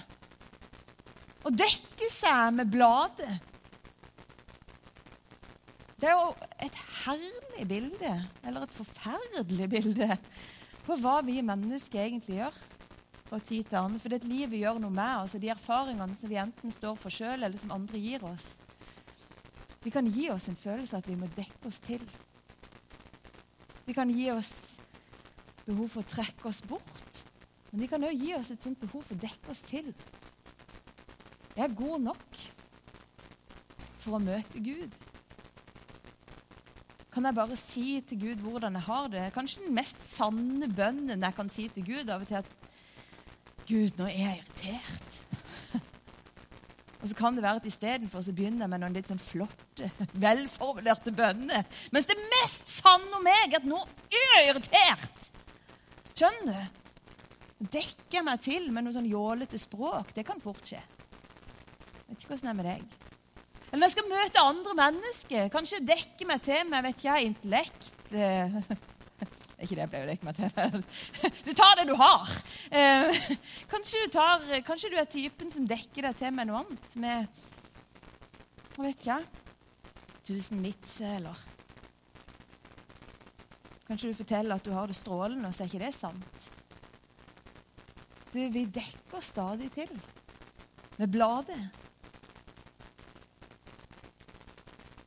Og 1.45 1.53
dekke 1.53 2.07
seg 2.09 2.55
med 2.57 2.71
bladet. 2.73 3.35
Det 6.01 6.09
er 6.09 6.17
jo 6.17 6.31
et 6.65 6.79
herlig 7.05 7.67
bilde, 7.69 8.13
eller 8.43 8.65
et 8.65 8.73
forferdelig 8.75 9.67
bilde, 9.71 10.09
på 10.85 10.97
hva 11.01 11.19
vi 11.25 11.39
mennesker 11.45 12.01
egentlig 12.01 12.41
gjør 12.41 12.57
fra 13.25 13.39
tid 13.39 13.69
til 13.69 13.79
annen. 13.79 14.01
For 14.01 14.13
det 14.13 14.25
livet 14.27 14.59
gjør 14.59 14.81
noe 14.81 14.93
med 14.93 15.23
oss, 15.23 15.37
og 15.37 15.41
de 15.41 15.53
erfaringene 15.53 16.17
som 16.19 16.29
vi 16.29 16.41
enten 16.41 16.73
står 16.73 16.97
for 16.99 17.13
sjøl, 17.13 17.39
eller 17.39 17.57
som 17.61 17.73
andre 17.77 18.01
gir 18.01 18.25
oss, 18.27 18.55
De 19.85 19.91
kan 19.93 20.07
gi 20.09 20.31
oss 20.33 20.47
en 20.49 20.55
følelse 20.57 20.95
av 20.97 21.03
at 21.03 21.07
vi 21.11 21.15
må 21.15 21.27
dekke 21.35 21.67
oss 21.69 21.77
til. 21.85 22.01
De 23.85 23.93
kan 23.93 24.09
gi 24.09 24.31
oss 24.33 24.49
behov 25.65 25.89
for 25.93 26.05
å 26.05 26.11
trekke 26.15 26.49
oss 26.49 26.61
bort. 26.65 27.23
Men 27.71 27.83
de 27.83 27.89
kan 27.91 28.05
òg 28.07 28.21
gi 28.21 28.35
oss 28.37 28.53
et 28.53 28.63
sånt 28.63 28.79
behov 28.79 29.03
for 29.03 29.17
å 29.17 29.23
dekke 29.25 29.51
oss 29.51 29.63
til. 29.67 29.89
Jeg 31.55 31.63
er 31.65 31.75
god 31.75 32.05
nok 32.05 32.39
for 34.03 34.17
å 34.17 34.23
møte 34.23 34.61
Gud. 34.63 34.93
Kan 37.15 37.23
jeg 37.29 37.37
bare 37.37 37.55
si 37.55 37.87
til 38.03 38.19
Gud 38.19 38.41
hvordan 38.43 38.75
jeg 38.75 38.87
har 38.89 39.05
det? 39.11 39.25
Kanskje 39.35 39.63
den 39.63 39.75
mest 39.77 40.01
sanne 40.03 40.67
bønnen 40.67 41.23
jeg 41.23 41.35
kan 41.37 41.51
si 41.51 41.69
til 41.71 41.85
Gud 41.87 42.11
av 42.11 42.25
og 42.25 42.27
til, 42.27 42.41
at 42.43 42.49
Gud, 43.65 43.95
nå 43.97 44.09
er 44.11 44.17
jeg 44.19 44.41
irritert. 44.41 45.21
Og 47.01 47.07
så 47.07 47.15
kan 47.15 47.37
det 47.37 47.45
være 47.45 47.61
at 47.61 47.69
istedenfor 47.69 48.25
så 48.25 48.33
begynner 48.35 48.65
jeg 48.65 48.73
med 48.73 48.83
noen 48.83 48.97
litt 48.97 49.07
sånn 49.09 49.21
flotte, 49.21 49.87
velformulerte 50.25 51.15
bønner. 51.15 51.63
Mens 51.95 52.11
det 52.11 52.19
mest 52.19 52.69
sanne 52.71 53.15
om 53.15 53.23
meg 53.23 53.47
er 53.47 53.61
at 53.61 53.69
nå 53.69 53.79
er 54.11 54.27
jeg 54.35 54.51
irritert. 54.51 55.24
Skjønner 56.15 56.55
du? 56.55 56.81
Dekker 57.71 58.23
meg 58.23 58.39
til 58.43 58.69
med 58.71 58.85
noe 58.85 58.95
sånn 58.95 59.07
jålete 59.09 59.59
språk. 59.59 60.13
Det 60.15 60.23
kan 60.27 60.39
fort 60.39 60.63
skje. 60.63 60.79
Vet 62.07 62.21
ikke 62.21 62.29
hvordan 62.29 62.45
det 62.45 62.51
er 62.51 62.59
med 62.59 62.67
deg. 62.69 63.01
Eller 63.65 63.81
når 63.81 63.89
jeg 63.89 63.93
skal 63.95 64.07
møte 64.07 64.43
andre 64.47 64.75
mennesker, 64.79 65.47
kanskje 65.51 65.81
dekke 65.83 66.27
meg 66.29 66.43
til 66.45 66.67
med 66.71 66.85
vet 66.85 67.03
jeg, 67.03 67.29
intellekt. 67.31 67.89
Eh, 68.15 68.55
ikke 69.65 69.73
det 69.73 69.81
jeg 69.81 69.91
pleier 69.91 70.05
å 70.05 70.11
dekke 70.13 70.29
meg 70.29 70.39
til. 70.39 71.33
Du 71.47 71.51
tar 71.57 71.81
det 71.81 71.87
du 71.89 71.95
har. 71.99 72.31
Eh, 72.69 73.19
kanskje, 73.73 74.05
du 74.05 74.15
tar, 74.15 74.45
kanskje, 74.67 74.93
du 74.93 74.99
er 75.01 75.09
typen 75.11 75.51
som 75.51 75.67
dekker 75.67 76.07
deg 76.07 76.21
til 76.21 76.31
med 76.37 76.47
noe 76.51 76.63
annet. 76.63 76.95
Med 76.95 77.27
jeg 78.75 78.87
vet 78.87 79.05
jeg, 79.07 79.27
tusen 80.27 80.63
vitser, 80.63 81.17
eller 81.17 81.43
Kanskje 83.85 84.11
du 84.11 84.17
forteller 84.17 84.57
at 84.57 84.65
du 84.65 84.73
har 84.73 84.89
det 84.89 84.97
strålende, 84.97 85.51
så 85.53 85.63
er 85.63 85.69
ikke 85.69 85.85
det 85.85 85.93
sant. 85.93 86.45
Du, 88.33 88.39
vi 88.51 88.65
dekker 88.65 89.21
stadig 89.23 89.69
til 89.75 89.91
med 90.97 91.11
bladet. 91.11 91.59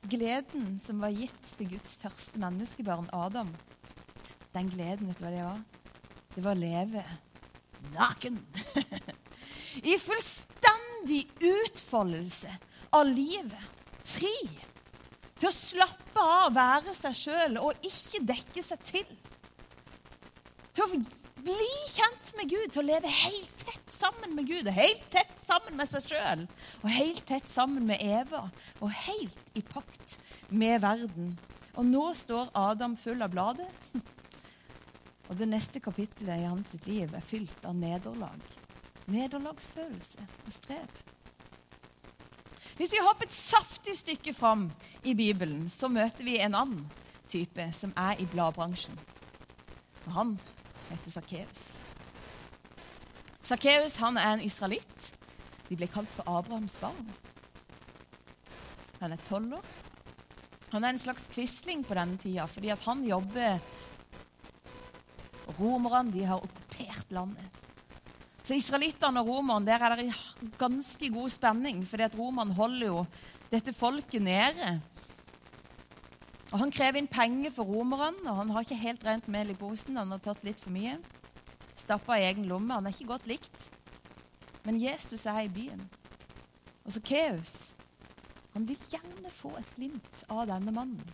Gleden 0.09 0.79
som 0.81 1.03
var 1.05 1.13
gitt 1.13 1.51
til 1.59 1.75
Guds 1.75 1.99
første 2.01 2.41
menneskebarn, 2.41 3.11
Adam, 3.13 3.51
den 4.55 4.71
gleden, 4.73 5.11
vet 5.11 5.19
du 5.19 5.27
hva 5.27 5.33
det 5.35 5.45
var? 5.45 5.65
Det 6.35 6.45
var 6.45 6.57
å 6.57 6.63
leve 6.63 7.03
naken. 7.93 8.39
I 9.91 9.99
fullstendig 10.01 11.27
utfoldelse 11.51 12.55
av 12.97 13.11
livet. 13.11 13.77
Fri. 14.09 14.33
Til 15.39 15.49
å 15.51 15.55
slappe 15.55 16.23
av, 16.23 16.53
være 16.55 16.95
seg 16.99 17.15
sjøl 17.15 17.59
og 17.63 17.87
ikke 17.87 18.25
dekke 18.27 18.65
seg 18.67 18.85
til. 18.89 19.11
Til 20.75 20.85
å 20.85 20.89
bli 21.45 21.69
kjent 21.93 22.33
med 22.39 22.51
Gud, 22.51 22.67
til 22.75 22.83
å 22.83 22.89
leve 22.89 23.13
helt 23.13 23.63
tett 23.63 23.93
sammen 23.95 24.35
med 24.35 24.49
Gud. 24.51 24.67
Og 24.67 24.75
helt 24.75 25.05
tett 25.15 25.35
sammen 25.47 25.79
med 25.79 25.91
seg 25.93 26.11
sjøl. 26.11 26.47
Og 26.83 26.91
helt 26.91 27.25
tett 27.29 27.47
sammen 27.53 27.87
med 27.87 28.03
Eva. 28.03 28.49
Og 28.83 28.91
helt 29.07 29.59
i 29.59 29.63
pakt 29.63 30.19
med 30.51 30.83
verden. 30.83 31.37
Og 31.79 31.87
nå 31.87 32.09
står 32.19 32.51
Adam 32.59 32.97
full 32.99 33.23
av 33.23 33.31
bladet. 33.35 33.69
Og 35.29 35.37
det 35.39 35.47
neste 35.51 35.83
kapittelet 35.85 36.41
i 36.41 36.49
hans 36.49 36.73
liv 36.87 37.13
er 37.15 37.27
fylt 37.27 37.69
av 37.69 37.77
nederlag. 37.79 38.43
Nederlagsfølelse 39.09 40.27
og 40.47 40.57
strev. 40.57 41.08
Hvis 42.79 42.93
vi 42.95 43.03
hopper 43.03 43.27
et 43.27 43.35
saftig 43.35 43.97
stykke 43.99 44.33
fram 44.35 44.69
i 45.03 45.15
Bibelen, 45.19 45.67
så 45.71 45.91
møter 45.91 46.23
vi 46.23 46.37
en 46.39 46.55
annen 46.55 46.85
type 47.29 47.65
som 47.75 47.91
er 47.99 48.21
i 48.23 48.27
bladbransjen. 48.31 48.95
Og 50.07 50.13
han 50.15 50.37
heter 50.89 51.17
Sakkeus. 51.17 51.65
Sakkeus 53.43 53.99
er 53.99 54.21
en 54.23 54.45
israelitt. 54.47 55.11
De 55.69 55.77
ble 55.77 55.89
kalt 55.91 56.11
for 56.15 56.31
Abrahams 56.31 56.79
barn. 56.81 57.11
Han 59.01 59.13
er 59.13 59.27
tolv 59.27 59.59
år. 59.59 59.69
Han 60.71 60.85
er 60.85 60.95
en 60.95 61.03
slags 61.03 61.27
quisling 61.33 61.83
på 61.83 61.97
denne 61.99 62.19
tida, 62.21 62.47
fordi 62.47 62.71
han 62.85 63.05
jobber 63.09 63.59
Romerne 65.59 66.27
har 66.29 66.45
okkupert 66.45 67.11
landet. 67.11 67.59
Så 68.45 68.55
israelittene 68.55 69.21
og 69.25 69.29
romerne 69.33 69.67
der 69.67 69.83
er 69.83 69.97
det 69.99 70.13
ganske 70.59 71.11
god 71.13 71.33
spenning, 71.33 71.83
fordi 71.89 72.07
at 72.07 72.17
romerne 72.19 72.55
holder 72.55 72.87
jo 72.87 73.05
dette 73.51 73.73
folket 73.73 74.23
nede. 74.23 74.81
Og 76.53 76.59
Han 76.59 76.73
krever 76.73 77.01
inn 77.01 77.11
penger 77.11 77.53
for 77.53 77.69
romerne, 77.69 78.25
og 78.31 78.37
han 78.37 78.51
har 78.51 78.65
ikke 78.65 78.81
helt 78.81 79.05
rent 79.05 79.29
mel 79.29 79.51
i 79.53 79.57
posen. 79.59 79.99
Han 80.01 80.15
har 80.15 80.23
tatt 80.25 80.45
litt 80.47 80.61
for 80.61 80.73
mye. 80.73 80.97
Stappa 81.77 82.17
i 82.17 82.25
egen 82.31 82.47
lomme. 82.49 82.73
Han 82.75 82.87
er 82.89 82.95
ikke 82.95 83.13
godt 83.13 83.27
likt. 83.29 83.67
Men 84.65 84.81
Jesus 84.81 85.27
er 85.27 85.43
i 85.45 85.53
byen. 85.53 85.83
Og 86.87 86.93
så 86.93 87.03
Keus. 87.05 87.53
Han 88.55 88.65
vil 88.69 88.81
gjerne 88.91 89.31
få 89.31 89.53
et 89.59 89.75
glimt 89.77 90.25
av 90.33 90.47
denne 90.49 90.73
mannen. 90.73 91.05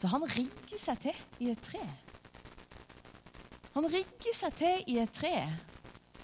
Så 0.00 0.08
han 0.12 0.24
rigger 0.24 0.80
seg 0.80 1.00
til 1.04 1.44
i 1.44 1.52
et 1.52 1.62
tre. 1.64 1.84
Han 3.76 3.86
rigger 3.92 4.36
seg 4.36 4.56
til 4.56 4.88
i 4.88 4.98
et 5.02 5.12
tre, 5.12 5.34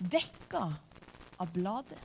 dekka 0.01 0.71
av 1.43 1.53
bladet. 1.55 2.01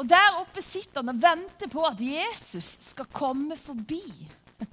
Og 0.00 0.08
Der 0.08 0.38
oppe 0.40 0.62
sitter 0.64 1.02
han 1.02 1.12
og 1.12 1.22
venter 1.22 1.70
på 1.70 1.82
at 1.86 2.00
Jesus 2.00 2.76
skal 2.88 3.06
komme 3.14 3.56
forbi. 3.56 4.02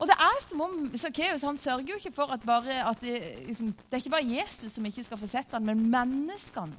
Og 0.00 0.06
Det 0.08 0.16
er 0.16 0.38
som 0.46 0.62
om 0.64 0.76
Sakkeus 0.96 1.44
sørger 1.60 1.90
jo 1.90 1.98
ikke 1.98 2.14
for 2.14 2.32
at, 2.32 2.44
bare, 2.46 2.78
at 2.88 3.00
det, 3.02 3.18
liksom, 3.46 3.72
det, 3.72 3.92
er 3.92 3.96
ikke 4.02 4.16
bare 4.16 4.30
Jesus 4.38 4.72
som 4.72 4.86
ikke 4.86 5.04
skal 5.04 5.18
få 5.18 5.28
sett 5.28 5.52
han, 5.52 5.66
men 5.66 5.90
menneskene 5.90 6.76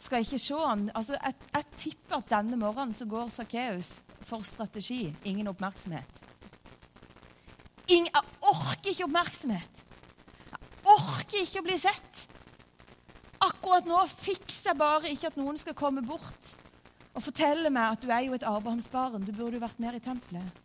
skal 0.00 0.24
ikke 0.24 0.40
se 0.40 0.56
han. 0.56 0.88
Altså, 0.94 1.18
jeg, 1.20 1.34
jeg 1.54 1.64
tipper 1.76 2.16
at 2.16 2.32
denne 2.32 2.56
morgenen 2.56 2.96
så 2.96 3.04
går 3.04 3.28
Sakkeus 3.28 3.92
for 4.24 4.42
strategi. 4.42 5.14
Ingen 5.24 5.52
oppmerksomhet. 5.52 6.18
Ingen, 7.90 8.10
jeg 8.14 8.22
orker 8.46 8.90
ikke 8.92 9.04
oppmerksomhet 9.04 9.80
Jeg 10.50 10.92
orker 10.92 11.40
ikke 11.42 11.62
å 11.62 11.66
bli 11.66 11.78
sett. 11.78 12.09
Akkurat 13.60 13.84
nå 13.84 13.98
fikser 14.08 14.70
jeg 14.70 14.80
bare 14.80 15.10
ikke 15.12 15.28
at 15.28 15.34
noen 15.36 15.58
skal 15.60 15.74
komme 15.76 16.00
bort 16.00 16.54
og 17.12 17.20
fortelle 17.26 17.68
meg 17.68 17.98
at 17.98 18.00
du 18.00 18.08
er 18.08 18.22
jo 18.24 18.32
et 18.32 18.44
Abrahamsbarn. 18.48 19.26
Du 19.26 19.34
burde 19.36 19.58
jo 19.58 19.60
vært 19.60 19.82
mer 19.82 19.98
i 19.98 20.00
tempelet. 20.00 20.60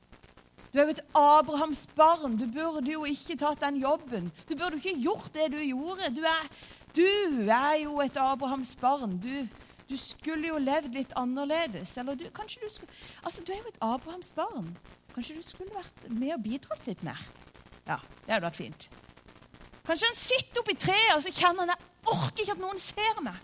Du 0.71 0.79
er 0.79 0.85
jo 0.87 0.93
et 0.93 1.01
Abrahamsbarn. 1.19 2.37
Du 2.39 2.45
burde 2.47 2.93
jo 2.93 3.03
ikke 3.09 3.35
tatt 3.41 3.59
den 3.65 3.81
jobben. 3.81 4.31
Du 4.47 4.55
burde 4.55 4.77
jo 4.77 4.83
ikke 4.85 5.03
gjort 5.03 5.27
det 5.35 5.49
du 5.51 5.59
gjorde. 5.59 6.07
Du 6.15 6.21
er, 6.23 6.47
du 6.95 7.03
er 7.51 7.81
jo 7.81 7.99
et 8.05 8.19
Abrahamsbarn. 8.21 9.17
Du, 9.19 9.43
du 9.89 9.95
skulle 9.99 10.53
jo 10.53 10.61
levd 10.61 10.95
litt 10.95 11.11
annerledes. 11.19 11.97
Eller 11.99 12.15
du, 12.15 12.29
kanskje 12.31 12.63
du 12.63 12.71
skulle 12.71 12.93
Altså, 13.25 13.43
du 13.43 13.51
er 13.51 13.59
jo 13.59 13.73
et 13.73 13.81
Abrahamsbarn. 13.83 14.71
Kanskje 15.17 15.41
du 15.41 15.43
skulle 15.43 15.75
vært 15.75 16.07
med 16.13 16.37
og 16.37 16.47
bidratt 16.47 16.87
litt 16.87 17.03
mer? 17.03 17.27
Ja, 17.89 17.99
det 18.23 18.37
hadde 18.37 18.47
vært 18.47 18.61
fint. 18.63 18.87
Kanskje 19.85 20.07
han 20.07 20.17
sitter 20.17 20.63
oppi 20.63 20.79
treet 20.79 21.11
og 21.17 21.25
så 21.25 21.35
kjenner 21.35 21.65
han 21.65 21.75
jeg 21.75 21.94
orker 22.13 22.43
ikke 22.43 22.55
at 22.55 22.63
noen 22.63 22.81
ser 22.81 23.21
meg. 23.25 23.37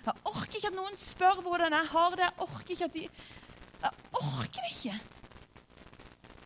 Jeg 0.00 0.14
orker 0.30 0.56
ikke 0.58 0.70
at 0.70 0.76
noen 0.76 0.96
spør 1.00 1.42
hvordan 1.44 1.76
jeg 1.76 1.90
har 1.92 2.16
det. 2.16 2.28
Jeg 2.28 2.46
orker 2.46 2.74
ikke 2.74 2.88
at 2.88 2.96
de 2.96 3.04
Jeg 3.80 3.92
orker 4.20 4.60
det 4.60 4.72
ikke. 4.76 4.96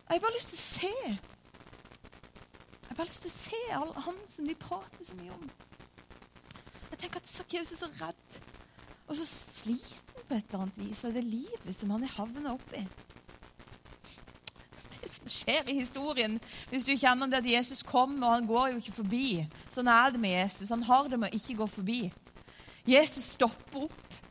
Jeg 0.05 0.13
har 0.13 0.23
bare 0.23 0.37
lyst 0.37 0.53
til 0.53 0.59
å 0.59 0.65
se. 0.65 0.93
Jeg 1.11 2.89
har 2.89 2.99
bare 2.99 3.09
lyst 3.09 3.25
til 3.25 3.31
å 3.31 3.37
se 3.37 3.61
all, 3.75 3.93
han 4.07 4.19
som 4.29 4.47
de 4.47 4.55
prater 4.59 5.07
så 5.07 5.17
mye 5.19 5.33
om. 5.35 5.47
Jeg 6.91 7.01
tenker 7.01 7.23
at 7.23 7.31
Sakkeus 7.31 7.73
er 7.73 7.81
så 7.81 7.89
redd 7.99 8.37
og 9.05 9.17
så 9.19 9.25
sliten 9.27 10.23
på 10.25 10.33
et 10.33 10.47
eller 10.47 10.63
annet 10.63 10.77
vis 10.79 11.03
av 11.05 11.13
det 11.13 11.25
livet 11.25 11.75
som 11.77 11.91
han 11.93 12.05
er 12.05 12.13
havna 12.15 12.55
oppi 12.55 12.85
skjer 15.31 15.69
i 15.69 15.79
historien. 15.79 16.37
Hvis 16.69 16.85
du 16.87 16.93
kjenner 16.97 17.29
det 17.31 17.41
at 17.41 17.49
Jesus 17.49 17.83
kommer, 17.85 18.27
og 18.27 18.35
han 18.37 18.49
går 18.49 18.67
jo 18.73 18.81
ikke 18.81 18.99
forbi. 18.99 19.29
Sånn 19.75 19.89
er 19.91 20.13
det 20.13 20.21
med 20.21 20.35
Jesus. 20.35 20.71
Han 20.73 20.85
har 20.85 21.09
det 21.09 21.19
med 21.21 21.33
å 21.33 21.39
ikke 21.39 21.57
gå 21.63 21.67
forbi. 21.77 22.01
Jesus 22.85 23.31
stopper 23.33 23.87
opp 23.87 24.21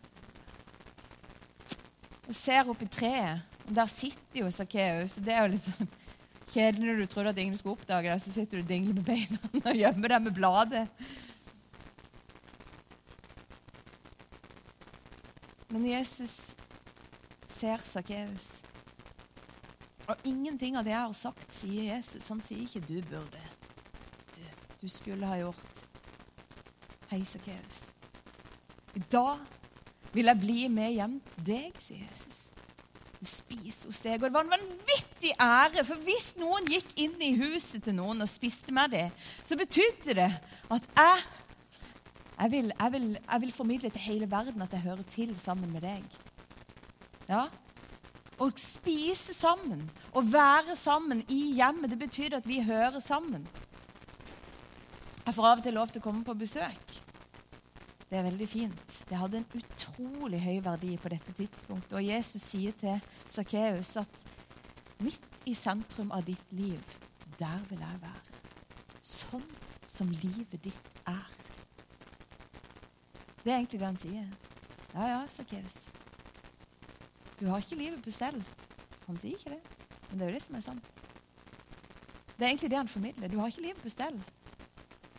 og 2.24 2.36
ser 2.38 2.70
opp 2.70 2.82
i 2.82 2.88
treet. 2.88 3.42
Og 3.64 3.74
Der 3.74 3.90
sitter 3.90 4.40
jo 4.44 4.50
Sakkeus. 4.52 5.18
Det 5.18 5.34
er 5.34 5.44
jo 5.44 5.54
litt 5.56 5.66
sånn 5.66 5.90
kjedelig 6.52 6.86
når 6.86 7.00
du 7.00 7.10
trodde 7.10 7.32
at 7.34 7.40
ingen 7.40 7.58
skulle 7.58 7.78
oppdage 7.78 8.10
deg, 8.10 8.22
Så 8.22 8.32
sitter 8.32 8.58
du 8.58 8.62
og 8.62 8.68
dingler 8.68 8.94
med 8.94 9.04
beina 9.04 9.38
og 9.70 9.80
gjemmer 9.80 10.14
deg 10.14 10.26
med 10.26 10.36
bladet. 10.36 10.84
Men 15.74 15.88
Jesus 15.90 16.54
ser 17.56 17.82
Sakkeus. 17.90 18.46
Og 20.08 20.26
ingenting 20.28 20.76
av 20.76 20.84
det 20.84 20.92
jeg 20.92 21.00
har 21.00 21.16
sagt, 21.16 21.46
sier 21.56 21.94
Jesus. 21.94 22.28
Han 22.28 22.42
sier 22.44 22.66
ikke 22.66 22.80
'du 22.84 23.00
burde'. 23.08 23.44
Du, 24.36 24.42
du 24.82 24.88
skulle 24.88 25.26
ha 25.26 25.38
gjort. 25.40 25.86
Hei, 27.10 27.24
Sakkeus. 27.24 27.78
I 28.94 29.02
dag 29.12 29.38
vil 30.12 30.24
jeg 30.30 30.40
bli 30.40 30.68
med 30.68 30.92
hjem 30.92 31.20
til 31.34 31.46
deg, 31.46 31.80
sier 31.80 32.04
Jesus. 32.04 32.40
Spis 33.24 33.84
hos 33.86 34.02
deg. 34.04 34.20
Og 34.20 34.28
det 34.28 34.34
var 34.34 34.44
en 34.44 34.52
vanvittig 34.52 35.32
ære, 35.40 35.84
for 35.88 35.96
hvis 36.04 36.34
noen 36.36 36.68
gikk 36.68 36.92
inn 37.00 37.16
i 37.24 37.32
huset 37.40 37.82
til 37.86 37.96
noen 37.96 38.20
og 38.20 38.28
spiste 38.28 38.72
med 38.72 38.92
dem, 38.92 39.10
så 39.48 39.56
betydde 39.56 40.18
det 40.20 40.30
at 40.70 40.88
jeg, 40.96 41.24
jeg, 42.38 42.50
vil, 42.50 42.72
jeg, 42.80 42.92
vil, 42.92 43.08
jeg 43.32 43.40
vil 43.40 43.52
formidle 43.52 43.90
til 43.90 44.00
hele 44.00 44.30
verden 44.30 44.62
at 44.62 44.72
jeg 44.72 44.84
hører 44.84 45.02
til 45.08 45.32
sammen 45.40 45.72
med 45.72 45.80
deg. 45.80 46.04
Ja, 47.28 47.46
å 48.38 48.48
spise 48.58 49.34
sammen, 49.36 49.84
å 50.12 50.22
være 50.26 50.76
sammen 50.78 51.22
i 51.30 51.54
hjemmet, 51.58 51.92
det 51.92 52.00
betyr 52.00 52.38
at 52.38 52.48
vi 52.48 52.60
hører 52.64 53.00
sammen. 53.04 53.46
Jeg 55.24 55.34
får 55.34 55.48
av 55.48 55.60
og 55.60 55.64
til 55.64 55.76
lov 55.78 55.92
til 55.92 56.02
å 56.02 56.04
komme 56.04 56.24
på 56.26 56.34
besøk. 56.36 56.98
Det 58.10 58.18
er 58.18 58.26
veldig 58.26 58.48
fint. 58.48 58.98
Det 59.08 59.18
hadde 59.18 59.40
en 59.40 59.46
utrolig 59.58 60.40
høy 60.42 60.58
verdi 60.62 60.92
på 61.00 61.10
dette 61.10 61.32
tidspunktet. 61.38 61.96
Og 61.96 62.04
Jesus 62.04 62.44
sier 62.46 62.76
til 62.78 63.00
Sakkeus 63.32 63.94
at 64.02 64.20
midt 65.02 65.48
i 65.48 65.54
sentrum 65.56 66.12
av 66.14 66.26
ditt 66.28 66.52
liv, 66.54 66.78
der 67.40 67.64
vil 67.70 67.80
jeg 67.80 68.02
være. 68.04 68.38
Sånn 69.02 69.48
som 69.88 70.12
livet 70.20 70.60
ditt 70.68 71.02
er. 71.08 71.26
Det 73.42 73.52
er 73.52 73.58
egentlig 73.58 73.80
det 73.80 73.88
han 73.88 74.00
sier. 74.04 74.30
Ja, 74.94 75.08
ja, 75.08 75.20
Sakkeus. 75.36 75.93
Du 77.40 77.46
har 77.48 77.58
ikke 77.58 77.78
livet 77.78 78.02
på 78.02 78.12
stell. 78.14 78.38
Han 79.06 79.18
sier 79.20 79.36
ikke 79.36 79.56
det, 79.56 79.60
men 80.10 80.18
det 80.18 80.26
er 80.26 80.30
jo 80.30 80.36
det 80.38 80.46
som 80.46 80.56
er 80.58 80.64
sant. 80.64 80.94
Det 82.34 82.44
er 82.44 82.50
egentlig 82.52 82.70
det 82.70 82.78
han 82.78 82.88
formidler. 82.88 83.28
Du 83.28 83.38
har 83.38 83.50
ikke 83.50 83.66
livet 83.68 83.82
på 83.82 83.92
stell. 83.92 84.16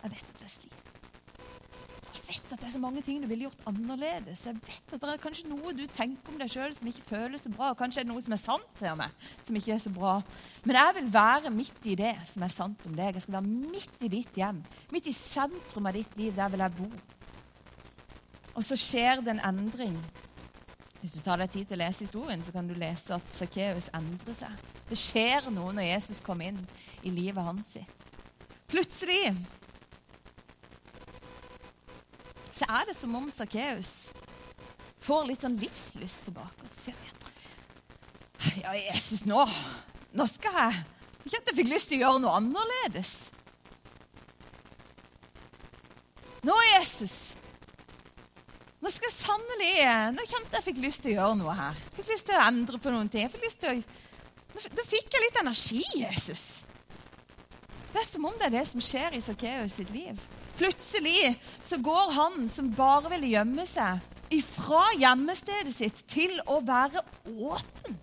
Jeg 0.02 0.10
vet 0.10 0.26
at 0.32 0.40
det 0.40 0.48
er 0.48 0.52
slit. 0.52 0.82
Jeg 2.16 2.22
vet 2.28 2.52
at 2.52 2.60
det 2.60 2.66
er 2.66 2.72
så 2.74 2.80
mange 2.82 3.02
ting 3.02 3.22
du 3.22 3.28
ville 3.30 3.46
gjort 3.46 3.62
annerledes. 3.70 4.44
Jeg 4.46 4.54
vet 4.54 4.92
at 4.92 5.00
det 5.00 5.12
er 5.12 5.22
kanskje 5.22 5.48
noe 5.48 5.72
du 5.76 5.84
tenker 5.96 6.32
om 6.32 6.40
deg 6.40 6.50
sjøl 6.52 6.74
som 6.76 6.90
ikke 6.90 7.06
føles 7.08 7.46
så 7.46 7.52
bra. 7.52 7.70
Kanskje 7.78 8.02
er 8.02 8.08
det 8.08 8.12
noe 8.12 8.24
som 8.24 8.36
er 8.36 8.42
sant 8.42 8.76
til 8.80 8.98
meg, 8.98 9.30
som 9.46 9.60
ikke 9.60 9.74
er 9.76 9.82
så 9.84 9.92
bra. 9.94 10.18
Men 10.64 10.80
jeg 10.80 10.98
vil 10.98 11.10
være 11.14 11.52
midt 11.54 11.88
i 11.88 11.96
det 12.02 12.14
som 12.32 12.44
er 12.44 12.52
sant 12.52 12.86
om 12.88 12.96
deg. 12.96 13.16
Jeg 13.16 13.26
skal 13.26 13.38
være 13.38 13.54
midt 13.76 14.02
i 14.02 14.12
ditt 14.18 14.40
hjem. 14.40 14.60
Midt 14.92 15.10
i 15.12 15.16
sentrum 15.16 15.88
av 15.88 15.96
ditt 15.96 16.18
liv. 16.20 16.34
Der 16.36 16.52
vil 16.52 16.64
jeg 16.66 16.76
bo. 16.80 16.90
Og 18.56 18.64
så 18.64 18.78
skjer 18.80 19.20
det 19.24 19.36
en 19.36 19.44
endring 19.46 19.96
hvis 21.00 21.14
du 21.14 21.20
tar 21.22 21.38
deg 21.40 21.52
tid 21.52 21.68
til 21.68 21.76
å 21.76 21.82
lese 21.84 22.06
historien, 22.06 22.42
så 22.42 22.54
kan 22.54 22.66
du 22.68 22.74
lese 22.78 23.14
at 23.16 23.34
Sakkeus 23.36 23.90
endrer 23.96 24.38
seg. 24.38 24.64
Det 24.88 24.98
skjer 24.98 25.50
noe 25.54 25.74
når 25.76 25.90
Jesus 25.90 26.22
kommer 26.24 26.50
inn 26.50 26.58
i 27.06 27.12
livet 27.14 27.44
hans. 27.46 27.76
Plutselig 28.70 29.34
så 32.56 32.66
er 32.72 32.88
det 32.88 32.96
som 32.96 33.14
om 33.18 33.28
Sakkeus 33.30 33.92
får 35.04 35.28
litt 35.28 35.44
sånn 35.44 35.58
livslyst 35.60 36.24
tilbake. 36.26 36.64
Og 36.64 36.72
så 36.72 36.88
sier 36.88 36.98
han 37.04 37.14
Ja, 38.62 38.72
Jesus, 38.78 39.24
nå, 39.28 39.42
nå 40.16 40.26
skal 40.30 40.56
jeg 40.60 40.82
Ikke 41.26 41.40
at 41.40 41.50
jeg 41.50 41.58
fikk 41.60 41.72
lyst 41.72 41.90
til 41.90 42.00
å 42.00 42.04
gjøre 42.04 42.22
noe 42.22 42.36
annerledes. 42.40 43.12
Nå, 46.46 46.54
Jesus, 46.76 47.35
nå 48.86 48.92
skal 48.94 49.10
jeg 49.10 49.18
sannelig 49.18 49.70
Nå 50.14 50.24
kjente 50.30 50.54
jeg 50.60 50.66
fikk 50.68 50.82
lyst 50.84 51.02
til 51.02 51.16
å 51.16 51.16
gjøre 51.16 51.38
noe 51.40 51.54
her. 51.58 51.78
Fikk 51.96 52.10
lyst 52.12 52.28
til 52.28 52.38
å 52.38 52.44
endre 52.46 52.78
på 52.78 52.92
noen 52.94 53.10
ting. 53.10 53.24
Jeg 53.24 53.32
fikk 53.34 53.46
lyst 53.48 53.64
til 53.64 53.80
å, 53.82 54.68
da 54.78 54.84
fikk 54.86 55.10
jeg 55.10 55.24
litt 55.24 55.40
energi, 55.42 55.82
Jesus. 55.98 56.44
Det 57.90 58.02
er 58.04 58.06
som 58.06 58.28
om 58.28 58.36
det 58.38 58.46
er 58.46 58.54
det 58.54 58.66
som 58.70 58.84
skjer 58.84 59.16
i 59.16 59.22
Sakkeus 59.26 59.74
sitt 59.80 59.90
liv. 59.90 60.20
Plutselig 60.56 61.34
så 61.66 61.80
går 61.82 62.14
han 62.14 62.46
som 62.52 62.70
bare 62.78 63.10
ville 63.12 63.32
gjemme 63.34 63.66
seg, 63.68 63.98
ifra 64.32 64.84
gjemmestedet 65.00 65.74
sitt 65.74 66.04
til 66.08 66.38
å 66.46 66.60
være 66.64 67.02
åpen. 67.26 67.98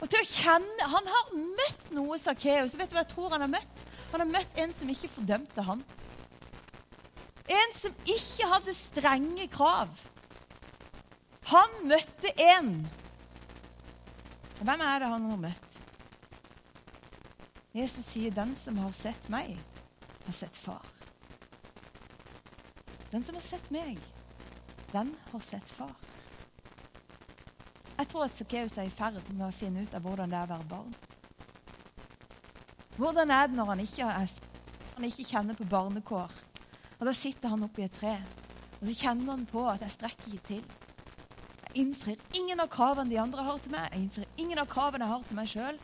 Og 0.00 0.08
til 0.08 0.22
å 0.22 0.28
kjenne, 0.32 0.90
Han 0.96 1.12
har 1.12 1.32
møtt 1.36 1.90
noe, 1.92 2.16
Sakkeus. 2.18 2.72
Vet 2.80 2.88
du 2.88 2.96
hva 2.96 3.04
jeg 3.04 3.12
tror 3.12 3.36
han 3.36 3.44
har 3.44 3.52
møtt? 3.52 3.88
Han 4.14 4.24
har 4.24 4.32
møtt 4.32 4.62
en 4.64 4.72
som 4.78 4.88
ikke 4.88 5.12
fordømte 5.12 5.64
han. 5.66 5.84
En 7.48 7.74
som 7.76 7.94
ikke 8.04 8.48
hadde 8.50 8.74
strenge 8.76 9.46
krav. 9.48 9.88
Han 11.50 11.76
møtte 11.88 12.34
en. 12.56 12.72
Hvem 14.60 14.84
er 14.84 15.00
det 15.00 15.08
han 15.08 15.30
har 15.30 15.42
møtt? 15.48 15.80
Jesus 17.74 18.04
sier, 18.04 18.30
'Den 18.30 18.56
som 18.56 18.78
har 18.78 18.92
sett 18.92 19.28
meg, 19.28 19.56
har 20.26 20.32
sett 20.32 20.56
far'. 20.56 20.86
Den 23.10 23.24
som 23.24 23.34
har 23.34 23.42
sett 23.42 23.70
meg, 23.70 23.98
den 24.92 25.16
har 25.32 25.40
sett 25.40 25.68
far. 25.68 25.94
Jeg 27.98 28.08
tror 28.08 28.24
at 28.24 28.36
Sakkeus 28.38 28.76
er 28.78 28.82
i 28.88 28.90
ferd 28.90 29.18
med 29.32 29.46
å 29.48 29.54
finne 29.54 29.82
ut 29.82 29.94
av 29.94 30.02
hvordan 30.02 30.30
det 30.30 30.38
er 30.38 30.46
å 30.46 30.52
være 30.52 30.68
barn. 30.70 30.94
Hvordan 32.96 33.30
er 33.30 33.46
det 33.46 33.56
når 33.56 33.64
han 33.64 33.80
ikke, 33.80 34.06
er, 34.06 34.30
han 34.94 35.04
ikke 35.04 35.24
kjenner 35.24 35.58
på 35.58 35.66
barnekår? 35.68 36.32
Og 37.00 37.06
Da 37.08 37.12
sitter 37.16 37.48
han 37.48 37.64
oppi 37.64 37.86
et 37.86 37.96
tre, 37.96 38.18
og 38.80 38.86
så 38.86 38.94
kjenner 38.96 39.32
han 39.32 39.46
på 39.48 39.64
at 39.70 39.80
jeg 39.84 39.94
strekker 39.96 40.34
ikke 40.36 40.46
til. 40.50 40.64
Jeg 41.64 41.84
innfrir 41.84 42.20
ingen 42.36 42.60
av 42.60 42.68
kravene 42.72 43.12
de 43.12 43.20
andre 43.20 43.44
har 43.46 43.58
til 43.62 43.72
meg. 43.72 43.88
Jeg 43.92 44.04
innfrir 44.04 44.42
ingen 44.42 44.60
av 44.60 44.68
kravene 44.68 45.06
jeg 45.06 45.14
har 45.14 45.26
til 45.28 45.38
meg 45.38 45.50
sjøl. 45.50 45.80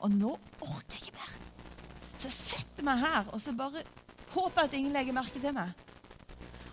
Og 0.00 0.16
nå 0.16 0.32
orker 0.64 0.96
jeg 0.96 1.08
ikke 1.08 1.18
mer. 1.18 1.36
Så 2.16 2.28
jeg 2.28 2.36
setter 2.36 2.86
meg 2.86 3.00
her 3.02 3.28
og 3.32 3.40
så 3.42 3.52
bare 3.56 3.84
håper 4.32 4.64
at 4.64 4.76
ingen 4.76 4.94
legger 4.96 5.16
merke 5.16 5.40
til 5.42 5.56
meg. 5.56 5.72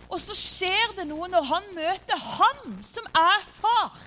Og 0.08 0.20
så 0.22 0.36
skjer 0.36 0.94
det 0.96 1.08
noe 1.10 1.28
når 1.28 1.48
han 1.50 1.66
møter 1.76 2.28
han 2.38 2.78
som 2.86 3.08
er 3.12 3.48
far. 3.58 3.98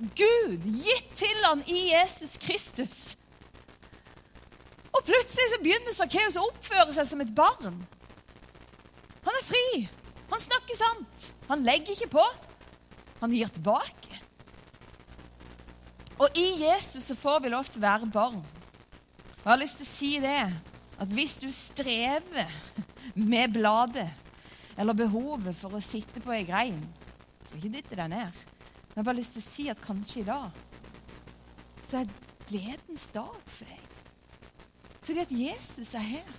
Gud 0.00 0.64
gitt 0.64 1.10
til 1.20 1.44
han 1.44 1.60
i 1.68 1.82
Jesus 1.92 2.38
Kristus. 2.40 3.00
Og 4.92 5.04
plutselig 5.04 5.50
så 5.52 5.58
begynner 5.62 5.94
Sakkeus 5.96 6.38
å 6.40 6.46
oppføre 6.48 6.94
seg 6.96 7.08
som 7.08 7.22
et 7.24 7.34
barn. 7.36 7.76
Han 9.26 9.38
er 9.38 9.46
fri. 9.46 9.66
Han 10.32 10.42
snakker 10.42 10.78
sant. 10.78 11.28
Han 11.48 11.64
legger 11.66 11.94
ikke 11.94 12.12
på. 12.16 12.24
Han 13.20 13.34
gir 13.34 13.50
tilbake. 13.54 14.18
Og 16.22 16.38
i 16.38 16.48
Jesus 16.62 17.08
så 17.08 17.16
får 17.18 17.42
vi 17.42 17.52
lov 17.52 17.68
til 17.68 17.80
å 17.82 17.86
være 17.86 18.10
barn. 18.12 18.42
Jeg 19.42 19.50
har 19.50 19.58
lyst 19.58 19.80
til 19.80 19.88
å 19.88 19.92
si 19.92 20.10
det, 20.22 20.42
at 21.02 21.14
hvis 21.16 21.34
du 21.42 21.48
strever 21.50 22.50
med 23.32 23.56
bladet 23.56 24.10
eller 24.78 24.96
behovet 24.96 25.56
for 25.58 25.74
å 25.76 25.82
sitte 25.82 26.22
på 26.22 26.34
ei 26.34 26.44
grein, 26.46 26.78
så 27.48 27.58
ikke 27.58 27.72
dytt 27.76 27.90
deg 27.90 28.12
ned. 28.12 28.42
Men 28.92 28.94
jeg 28.94 29.00
har 29.00 29.08
bare 29.08 29.18
lyst 29.18 29.34
til 29.36 29.42
å 29.42 29.50
si 29.50 29.66
at 29.72 29.82
kanskje 29.82 30.22
i 30.22 30.28
dag 30.28 30.60
så 31.90 32.02
er 32.02 32.14
gledens 32.48 33.08
dag 33.12 33.34
for 33.56 33.68
deg. 33.68 33.88
Fordi 35.02 35.24
at 35.24 35.34
Jesus 35.34 35.94
er 35.98 36.06
her. 36.06 36.34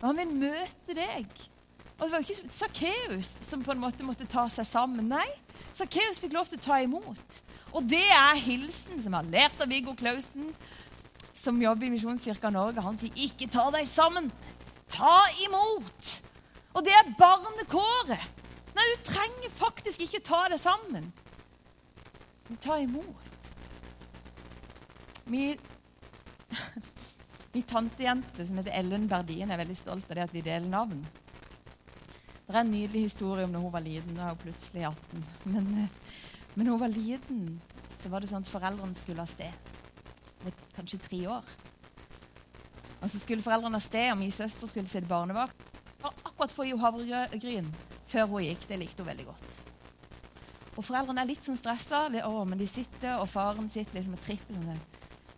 Og 0.00 0.06
han 0.08 0.20
vil 0.22 0.36
møte 0.40 0.96
deg. 0.96 1.28
Og 2.00 2.06
Det 2.06 2.12
var 2.12 2.24
ikke 2.24 2.52
Sakkeus 2.56 3.28
som 3.44 3.62
på 3.62 3.74
en 3.74 3.82
måte 3.82 4.04
måtte 4.06 4.26
ta 4.28 4.46
seg 4.48 4.64
sammen. 4.64 5.10
Nei, 5.12 5.26
Sakkeus 5.76 6.20
fikk 6.22 6.32
lov 6.32 6.48
til 6.48 6.56
å 6.56 6.64
ta 6.64 6.78
imot. 6.80 7.40
Og 7.76 7.84
det 7.86 8.06
er 8.16 8.40
hilsen 8.40 9.02
som 9.02 9.12
jeg 9.12 9.18
har 9.18 9.28
lært 9.34 9.60
av 9.60 9.68
Viggo 9.70 9.92
Klausen, 9.94 10.48
som 11.36 11.60
jobber 11.60 11.86
i 11.86 11.92
Misjonskirka 11.92 12.50
Norge. 12.50 12.80
Han 12.80 12.98
sier 12.98 13.12
'ikke 13.12 13.50
ta 13.52 13.70
deg 13.70 13.86
sammen'. 13.86 14.32
Ta 14.88 15.20
imot! 15.46 16.22
Og 16.74 16.84
det 16.84 16.92
er 16.92 17.14
barnekåret. 17.18 18.26
Nei, 18.74 18.84
du 18.94 19.02
trenger 19.04 19.50
faktisk 19.50 20.00
ikke 20.00 20.22
ta 20.24 20.48
deg 20.48 20.60
sammen. 20.60 21.12
Du 22.48 22.54
tar 22.56 22.78
imot. 22.78 23.26
Min, 25.26 25.58
min 27.54 27.62
tantejente 27.62 28.46
som 28.46 28.56
heter 28.56 28.74
Ellen 28.74 29.08
Berdien, 29.08 29.50
er 29.50 29.60
veldig 29.60 29.76
stolt 29.76 30.10
av 30.10 30.16
det 30.16 30.26
at 30.28 30.34
vi 30.34 30.40
deler 30.40 30.68
navn. 30.68 31.04
Det 32.50 32.56
er 32.58 32.64
en 32.64 32.72
nydelig 32.74 33.04
historie 33.04 33.44
om 33.46 33.52
da 33.54 33.60
hun 33.62 33.70
var 33.70 33.84
liten. 33.84 34.16
Nå 34.16 34.24
er 34.24 34.32
hun 34.32 34.40
plutselig 34.42 34.82
18. 34.88 35.26
Men, 35.44 35.68
eh, 35.78 36.16
men 36.56 36.66
hun 36.66 36.80
var 36.80 36.90
liten, 36.90 37.60
så 38.02 38.10
var 38.10 38.20
det 38.20 38.30
sånn 38.32 38.42
at 38.42 38.50
foreldrene 38.50 38.98
skulle 38.98 39.22
av 39.22 39.30
sted. 39.30 39.70
Med 40.42 40.64
kanskje 40.74 40.98
tre 41.04 41.20
år. 41.30 41.46
Og 43.00 43.06
så 43.12 43.20
skulle 43.22 43.44
foreldrene 43.44 43.78
av 43.78 43.86
sted, 43.86 44.10
og 44.10 44.18
min 44.18 44.34
søster 44.34 44.66
skulle 44.66 44.90
sitte 44.90 45.06
barnevakt. 45.06 45.62
Akkurat 46.02 46.50
få 46.50 46.66
i 46.66 46.72
henne 46.72 46.82
havregryn 46.82 47.70
før 48.10 48.26
hun 48.34 48.42
gikk. 48.48 48.66
Det 48.66 48.82
likte 48.82 49.04
hun 49.04 49.12
veldig 49.12 49.30
godt. 49.30 49.48
Og 50.74 50.84
foreldrene 50.84 51.22
er 51.22 51.30
litt 51.30 51.46
sånn 51.46 51.58
stressa, 51.60 52.08
men 52.10 52.58
de 52.58 52.66
sitter, 52.66 53.20
og 53.20 53.28
faren 53.30 53.70
sitter 53.70 54.00
liksom 54.00 54.18
og 54.18 54.26
tripper 54.26 54.58
sånn. 54.58 54.86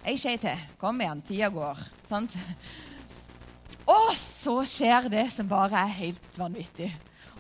Ei 0.09 0.17
skje 0.17 0.39
til. 0.49 0.69
Kom 0.81 1.01
igjen, 1.03 1.21
tida 1.29 1.53
går. 1.53 1.85
Sant? 2.09 2.41
Og 3.91 4.15
så 4.43 4.57
skjer 4.67 5.07
det 5.13 5.29
som 5.31 5.49
bare 5.49 5.85
er 5.85 5.99
helt 6.01 6.39
vanvittig. 6.39 6.91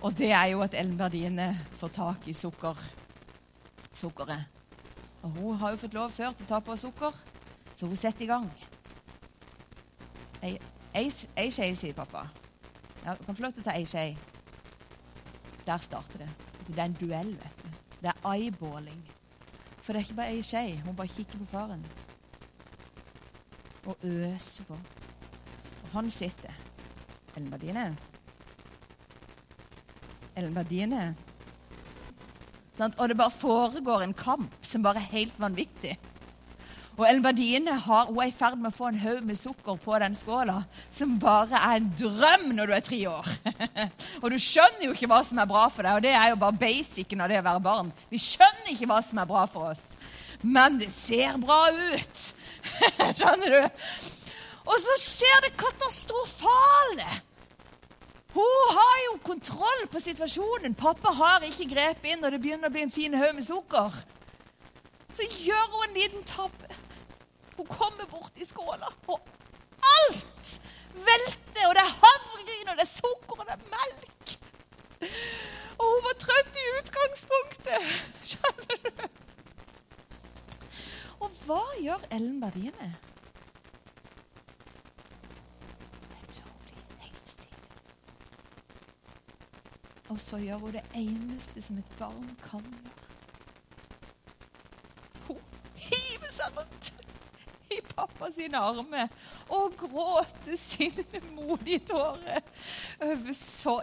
Og 0.02 0.14
det 0.18 0.32
er 0.34 0.52
jo 0.52 0.62
at 0.62 0.74
Ellen 0.78 0.98
Berdine 0.98 1.52
får 1.80 1.88
tak 1.88 2.28
i 2.30 2.32
sukker. 2.32 2.78
sukkeret. 3.94 4.44
Og 5.22 5.30
hun 5.30 5.56
har 5.56 5.70
jo 5.70 5.76
fått 5.76 5.94
lov 5.94 6.10
før 6.10 6.32
til 6.32 6.46
å 6.46 6.48
ta 6.48 6.60
på 6.60 6.76
sukker, 6.76 7.18
så 7.76 7.86
hun 7.86 7.96
setter 7.96 8.24
i 8.24 8.26
gang. 8.26 8.48
Ei, 10.42 10.56
ei, 10.94 11.12
ei 11.36 11.50
skje, 11.50 11.68
sier 11.76 11.94
pappa. 11.94 12.24
Ja, 13.04 13.14
du 13.14 13.24
kan 13.24 13.36
få 13.36 13.42
lov 13.42 13.52
til 13.52 13.62
å 13.62 13.68
ta 13.68 13.76
ei 13.76 13.86
skje. 13.86 14.16
Der 15.66 15.78
starter 15.78 16.24
det. 16.24 16.30
Det 16.66 16.78
er 16.78 16.88
en 16.88 16.98
duell, 16.98 17.36
vet 17.38 17.62
du. 17.62 17.68
Det 18.02 18.10
er 18.10 18.32
eyeballing. 18.32 19.02
For 19.82 19.92
det 19.92 20.02
er 20.02 20.08
ikke 20.08 20.18
bare 20.18 20.34
ei 20.34 20.42
skje. 20.42 20.64
Hun 20.82 20.98
bare 20.98 21.14
kikker 21.14 21.38
på 21.38 21.50
faren 21.52 21.86
og 23.86 23.96
øser 24.02 24.64
på. 24.64 24.78
Og 25.82 25.88
han 25.94 26.10
sitter. 26.10 26.71
Bardine. 27.34 27.96
Ellen 30.36 30.54
Bardine. 30.54 31.14
Og 32.98 33.08
det 33.08 33.16
bare 33.16 33.30
foregår 33.30 34.02
en 34.02 34.14
kamp 34.16 34.54
som 34.64 34.82
bare 34.82 35.00
er 35.02 35.12
helt 35.12 35.38
vanvittig. 35.40 35.96
Og 36.98 37.06
Ellen 37.08 37.22
Bardine 37.24 37.72
har, 37.80 38.08
hun 38.10 38.20
er 38.20 38.28
i 38.28 38.34
ferd 38.36 38.58
med 38.60 38.68
å 38.68 38.76
få 38.76 38.90
en 38.90 39.00
haug 39.00 39.22
med 39.24 39.38
sukker 39.40 39.78
på 39.80 39.96
den 40.02 40.16
skåla 40.18 40.58
som 40.92 41.14
bare 41.20 41.56
er 41.56 41.78
en 41.78 41.88
drøm 41.96 42.50
når 42.52 42.68
du 42.68 42.74
er 42.76 42.84
tre 42.84 43.00
år. 43.08 43.30
og 44.22 44.26
du 44.28 44.36
skjønner 44.36 44.84
jo 44.86 44.92
ikke 44.92 45.08
hva 45.08 45.22
som 45.24 45.40
er 45.40 45.48
bra 45.48 45.64
for 45.72 45.88
deg, 45.88 45.96
og 45.96 46.04
det 46.04 46.12
er 46.12 46.32
jo 46.34 46.40
bare 46.42 46.60
basicen 46.60 47.24
av 47.24 47.32
det 47.32 47.40
å 47.40 47.46
være 47.48 47.64
barn. 47.64 47.92
Vi 48.12 48.20
skjønner 48.20 48.74
ikke 48.74 48.90
hva 48.92 49.00
som 49.06 49.22
er 49.22 49.30
bra 49.30 49.46
for 49.48 49.72
oss, 49.72 49.86
men 50.44 50.76
det 50.82 50.90
ser 50.92 51.40
bra 51.40 51.62
ut. 51.72 52.26
skjønner 53.16 53.56
du? 53.56 54.11
Og 54.72 54.80
så 54.80 54.94
skjer 55.00 55.44
det 55.44 55.52
katastrofale. 55.60 57.08
Hun 58.32 58.76
har 58.76 58.94
jo 59.04 59.18
kontroll 59.26 59.82
på 59.92 60.00
situasjonen. 60.00 60.74
Pappa 60.74 61.12
har 61.12 61.44
ikke 61.44 61.68
grepet 61.74 62.08
inn, 62.14 62.24
og 62.24 62.32
det 62.32 62.40
begynner 62.40 62.70
å 62.70 62.72
bli 62.72 62.86
en 62.86 62.94
fin 62.94 63.16
haug 63.20 63.34
med 63.36 63.44
sukker. 63.44 63.98
Så 65.12 65.28
gjør 65.28 65.66
hun 65.74 65.84
en 65.90 65.98
liten 65.98 66.24
tabbe. 66.24 66.78
Hun 67.58 67.68
kommer 67.68 68.08
bort 68.08 68.40
i 68.40 68.48
skåla, 68.48 68.88
og 69.12 69.20
alt 69.98 70.54
velter. 70.96 71.68
Og 71.68 71.76
det 71.76 71.84
er 71.84 71.94
havregryn, 72.00 72.72
og 72.72 72.80
det 72.80 72.88
er 72.88 72.92
sukker, 72.94 73.36
og 73.36 73.44
det 73.44 73.58
er 73.58 73.68
melk. 73.76 74.36
Og 75.76 75.86
hun 75.90 76.04
var 76.08 76.18
trøtt 76.24 76.60
i 76.64 76.68
utgangspunktet. 76.80 77.94
Skjønner 78.32 78.84
du? 78.88 79.08
Og 81.22 81.40
hva 81.44 81.64
gjør 81.84 82.12
Ellen 82.14 82.38
Bardine? 82.40 82.94
Og 90.12 90.20
så 90.20 90.36
gjør 90.42 90.60
hun 90.60 90.74
det 90.76 90.82
eneste 90.98 91.62
som 91.64 91.78
et 91.80 91.94
barn 91.98 92.28
kan 92.44 92.66
gjøre. 92.68 92.98
Hun 95.28 95.38
hiver 95.86 96.34
seg 96.36 96.58
rundt 96.58 96.90
i 97.72 97.78
pappa 97.94 98.28
sine 98.36 98.60
armer 98.60 99.08
og 99.56 99.78
gråter 99.80 100.58
sine 100.60 101.22
modige 101.32 101.80
tårer 101.88 102.44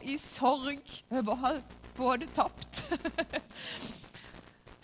i 0.05 0.17
sorg 0.21 0.93
over 1.09 1.63
både 1.97 2.29
tapt 2.37 2.83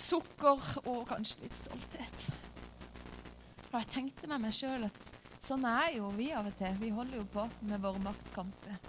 sukker 0.05 0.65
og 0.85 1.05
kanskje 1.09 1.45
litt 1.45 1.61
stolthet. 1.61 2.27
Og 3.71 3.79
jeg 3.79 3.91
tenkte 3.93 4.29
med 4.31 4.47
meg 4.47 4.55
sjøl 4.55 4.87
at 4.89 4.99
sånn 5.45 5.65
er 5.69 5.95
jo 5.99 6.09
vi 6.17 6.31
av 6.33 6.49
og 6.49 6.57
til. 6.59 6.77
Vi 6.81 6.93
holder 6.93 7.21
jo 7.21 7.29
på 7.33 7.45
med 7.69 7.81
våre 7.83 8.01
maktkamper. 8.01 8.84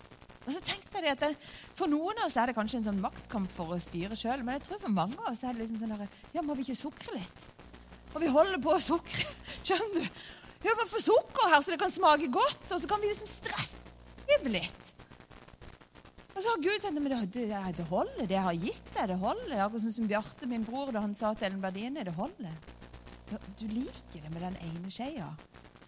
Og 0.47 0.55
så 0.55 0.63
tenkte 0.63 1.03
jeg 1.03 1.17
at 1.17 1.23
det, 1.25 1.33
For 1.77 1.91
noen 1.91 2.23
av 2.23 2.29
oss 2.29 2.39
er 2.39 2.51
det 2.51 2.57
kanskje 2.57 2.81
en 2.81 2.89
sånn 2.89 3.03
maktkamp 3.03 3.51
for 3.57 3.75
å 3.75 3.83
styre 3.83 4.17
sjøl, 4.19 4.45
men 4.47 4.57
jeg 4.57 4.69
tror 4.69 4.83
for 4.85 4.95
mange 4.95 5.19
av 5.21 5.33
oss 5.33 5.43
er 5.43 5.57
det 5.57 5.65
liksom 5.65 5.83
sånn 5.83 5.95
der, 5.99 6.19
Ja, 6.37 6.45
må 6.47 6.57
vi 6.57 6.67
ikke 6.67 6.79
sukre 6.79 7.19
litt? 7.19 7.47
Og 8.15 8.23
vi 8.23 8.33
holder 8.33 8.63
på 8.63 8.73
å 8.73 8.81
sukre. 8.81 9.27
Skjønner 9.67 10.07
du? 10.07 10.21
Vi 10.63 10.75
må 10.75 10.87
få 10.89 11.03
sukker 11.03 11.51
her, 11.53 11.61
så 11.63 11.75
det 11.75 11.81
kan 11.83 11.93
smake 11.93 12.31
godt. 12.33 12.63
Og 12.73 12.81
så 12.81 12.89
kan 12.89 13.03
vi 13.03 13.11
liksom 13.11 13.29
stresse 13.29 13.83
litt. 14.47 14.93
Og 16.37 16.43
så 16.45 16.53
har 16.53 16.61
Gud 16.61 16.83
tenkt 16.85 17.01
men 17.01 17.13
det, 17.13 17.21
det, 17.33 17.61
det 17.79 17.85
holder, 17.89 18.27
det 18.29 18.35
jeg 18.37 18.45
har 18.45 18.57
gitt 18.61 18.89
deg, 18.93 19.09
det 19.09 19.19
holder. 19.23 19.55
Akkurat 19.65 19.85
sånn 19.87 19.95
som 19.95 20.09
Bjarte, 20.11 20.49
min 20.51 20.67
bror, 20.67 20.91
da 20.93 21.01
han 21.05 21.15
sa 21.17 21.33
til 21.33 21.49
Ellen 21.49 21.63
Berdine, 21.63 22.05
det 22.05 22.13
holder. 22.17 22.53
Du 23.57 23.65
liker 23.71 24.21
det 24.21 24.33
med 24.35 24.45
den 24.45 24.59
ene 24.69 24.93
skeia. 24.93 25.31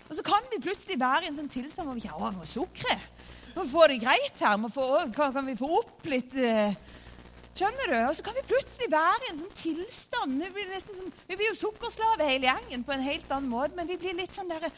Og 0.08 0.16
så 0.16 0.24
kan 0.24 0.46
vi 0.48 0.60
plutselig 0.64 0.96
være 1.00 1.26
i 1.26 1.30
en 1.32 1.36
sånn 1.36 1.52
tilstand 1.52 1.90
hvor 1.90 1.98
vi 1.98 2.06
ikke 2.06 2.16
har 2.16 2.32
noe 2.32 2.48
sukre. 2.48 2.96
Må 3.56 3.64
få 3.68 3.88
det 3.90 4.00
greit 4.02 4.44
her. 4.44 4.68
Få, 4.72 4.86
kan, 5.16 5.32
kan, 5.34 5.46
vi 5.46 5.56
få 5.58 5.70
opp 5.80 6.06
litt 6.10 6.36
uh, 6.38 6.76
Skjønner 7.58 7.90
du? 7.90 7.96
Og 8.06 8.14
så 8.14 8.22
kan 8.22 8.36
vi 8.36 8.44
plutselig 8.46 8.86
være 8.92 9.24
i 9.24 9.30
en 9.32 9.40
sånn 9.40 9.56
tilstand. 9.58 10.36
Vi 10.44 10.50
blir, 10.54 10.68
sånn, 10.84 11.08
vi 11.26 11.38
blir 11.40 11.48
jo 11.50 11.56
sukkerslave 11.58 12.28
hele 12.28 12.46
gjengen 12.46 12.84
på 12.86 12.94
en 12.94 13.02
helt 13.02 13.32
annen 13.34 13.50
måte, 13.50 13.74
men 13.74 13.88
vi 13.88 13.96
blir 13.98 14.14
litt 14.14 14.36
sånn 14.36 14.52
derre 14.52 14.70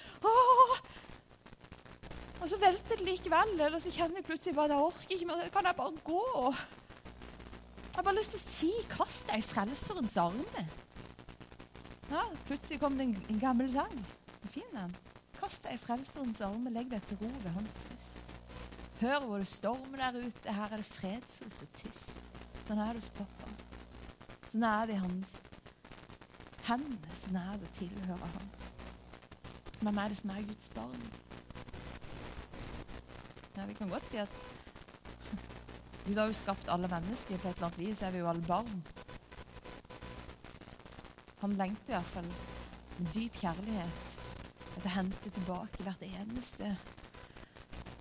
Og 2.41 2.47
så 2.49 2.57
velter 2.63 2.97
det 2.97 3.05
likevel, 3.05 3.53
eller 3.59 3.83
så 3.85 3.93
kjenner 3.93 4.17
vi 4.17 4.29
plutselig 4.31 4.57
bare 4.57 4.73
jeg 4.73 4.87
orker 4.87 5.13
ikke 5.13 5.29
mer. 5.29 5.45
Kan 5.53 5.69
jeg 5.69 5.77
bare 5.77 6.05
gå? 6.07 6.25
Jeg 7.91 7.99
har 7.99 8.07
bare 8.07 8.17
lyst 8.17 8.33
til 8.33 8.41
å 8.41 8.55
si 8.57 8.73
'kast 8.89 9.29
deg 9.29 9.43
i 9.43 9.49
Frelserens 9.51 10.17
armer'. 10.25 10.73
Ja, 12.11 12.25
plutselig 12.49 12.81
kom 12.81 12.97
det 12.97 13.11
en, 13.11 13.17
en 13.29 13.45
gammel 13.45 13.69
sang. 13.73 14.07
Fin 14.49 14.73
den. 14.73 14.97
Kast 15.37 15.69
deg 15.69 15.77
i 15.77 15.85
Frelserens 15.85 16.41
armer, 16.41 16.73
legg 16.73 16.89
deg 16.89 17.05
til 17.11 17.21
ro 17.21 17.29
ved 17.45 17.53
hans 17.61 17.77
bryst. 17.85 18.40
Hør 19.01 19.21
hvor 19.25 19.39
det 19.39 19.49
stormer 19.49 19.97
der 19.97 20.27
ute. 20.27 20.53
Her 20.53 20.73
er 20.73 20.77
det 20.77 20.85
fredfullt 20.85 21.63
og 21.65 21.69
tyst. 21.79 22.19
Sånn 22.67 22.83
er 22.85 22.93
det 22.93 23.01
hos 23.01 23.15
pappa. 23.17 23.49
Sånn 24.51 24.67
er 24.69 24.91
det 24.91 24.97
i 24.99 25.01
hans 25.01 25.39
hender. 26.67 27.15
Sånn 27.23 27.39
er 27.41 27.55
det 27.57 27.71
å 27.71 27.77
tilhøre 27.79 28.29
ham. 28.35 28.51
Hvem 29.81 30.03
er 30.03 30.13
det 30.13 30.19
som 30.21 30.35
er 30.35 30.45
Guds 30.51 30.69
barn? 30.77 31.09
Ja, 33.57 33.65
vi 33.65 33.79
kan 33.81 33.97
godt 33.97 34.13
si 34.13 34.21
at 34.21 34.37
Gud 36.05 36.21
har 36.21 36.29
jo 36.29 36.37
skapt 36.37 36.69
alle 36.69 36.93
mennesker. 36.93 37.41
På 37.41 37.49
et 37.49 37.57
eller 37.57 37.71
annet 37.71 37.81
vis 37.81 38.05
er 38.05 38.13
vi 38.13 38.21
jo 38.21 38.29
alle 38.29 38.45
barn. 38.45 38.85
Han 41.41 41.57
lengter 41.57 42.05
fall 42.13 42.29
med 42.99 43.13
dyp 43.17 43.41
kjærlighet 43.41 44.09
etter 44.77 44.91
å 44.91 44.97
hente 45.01 45.39
tilbake 45.41 45.89
hvert 45.89 46.11
eneste. 46.13 46.77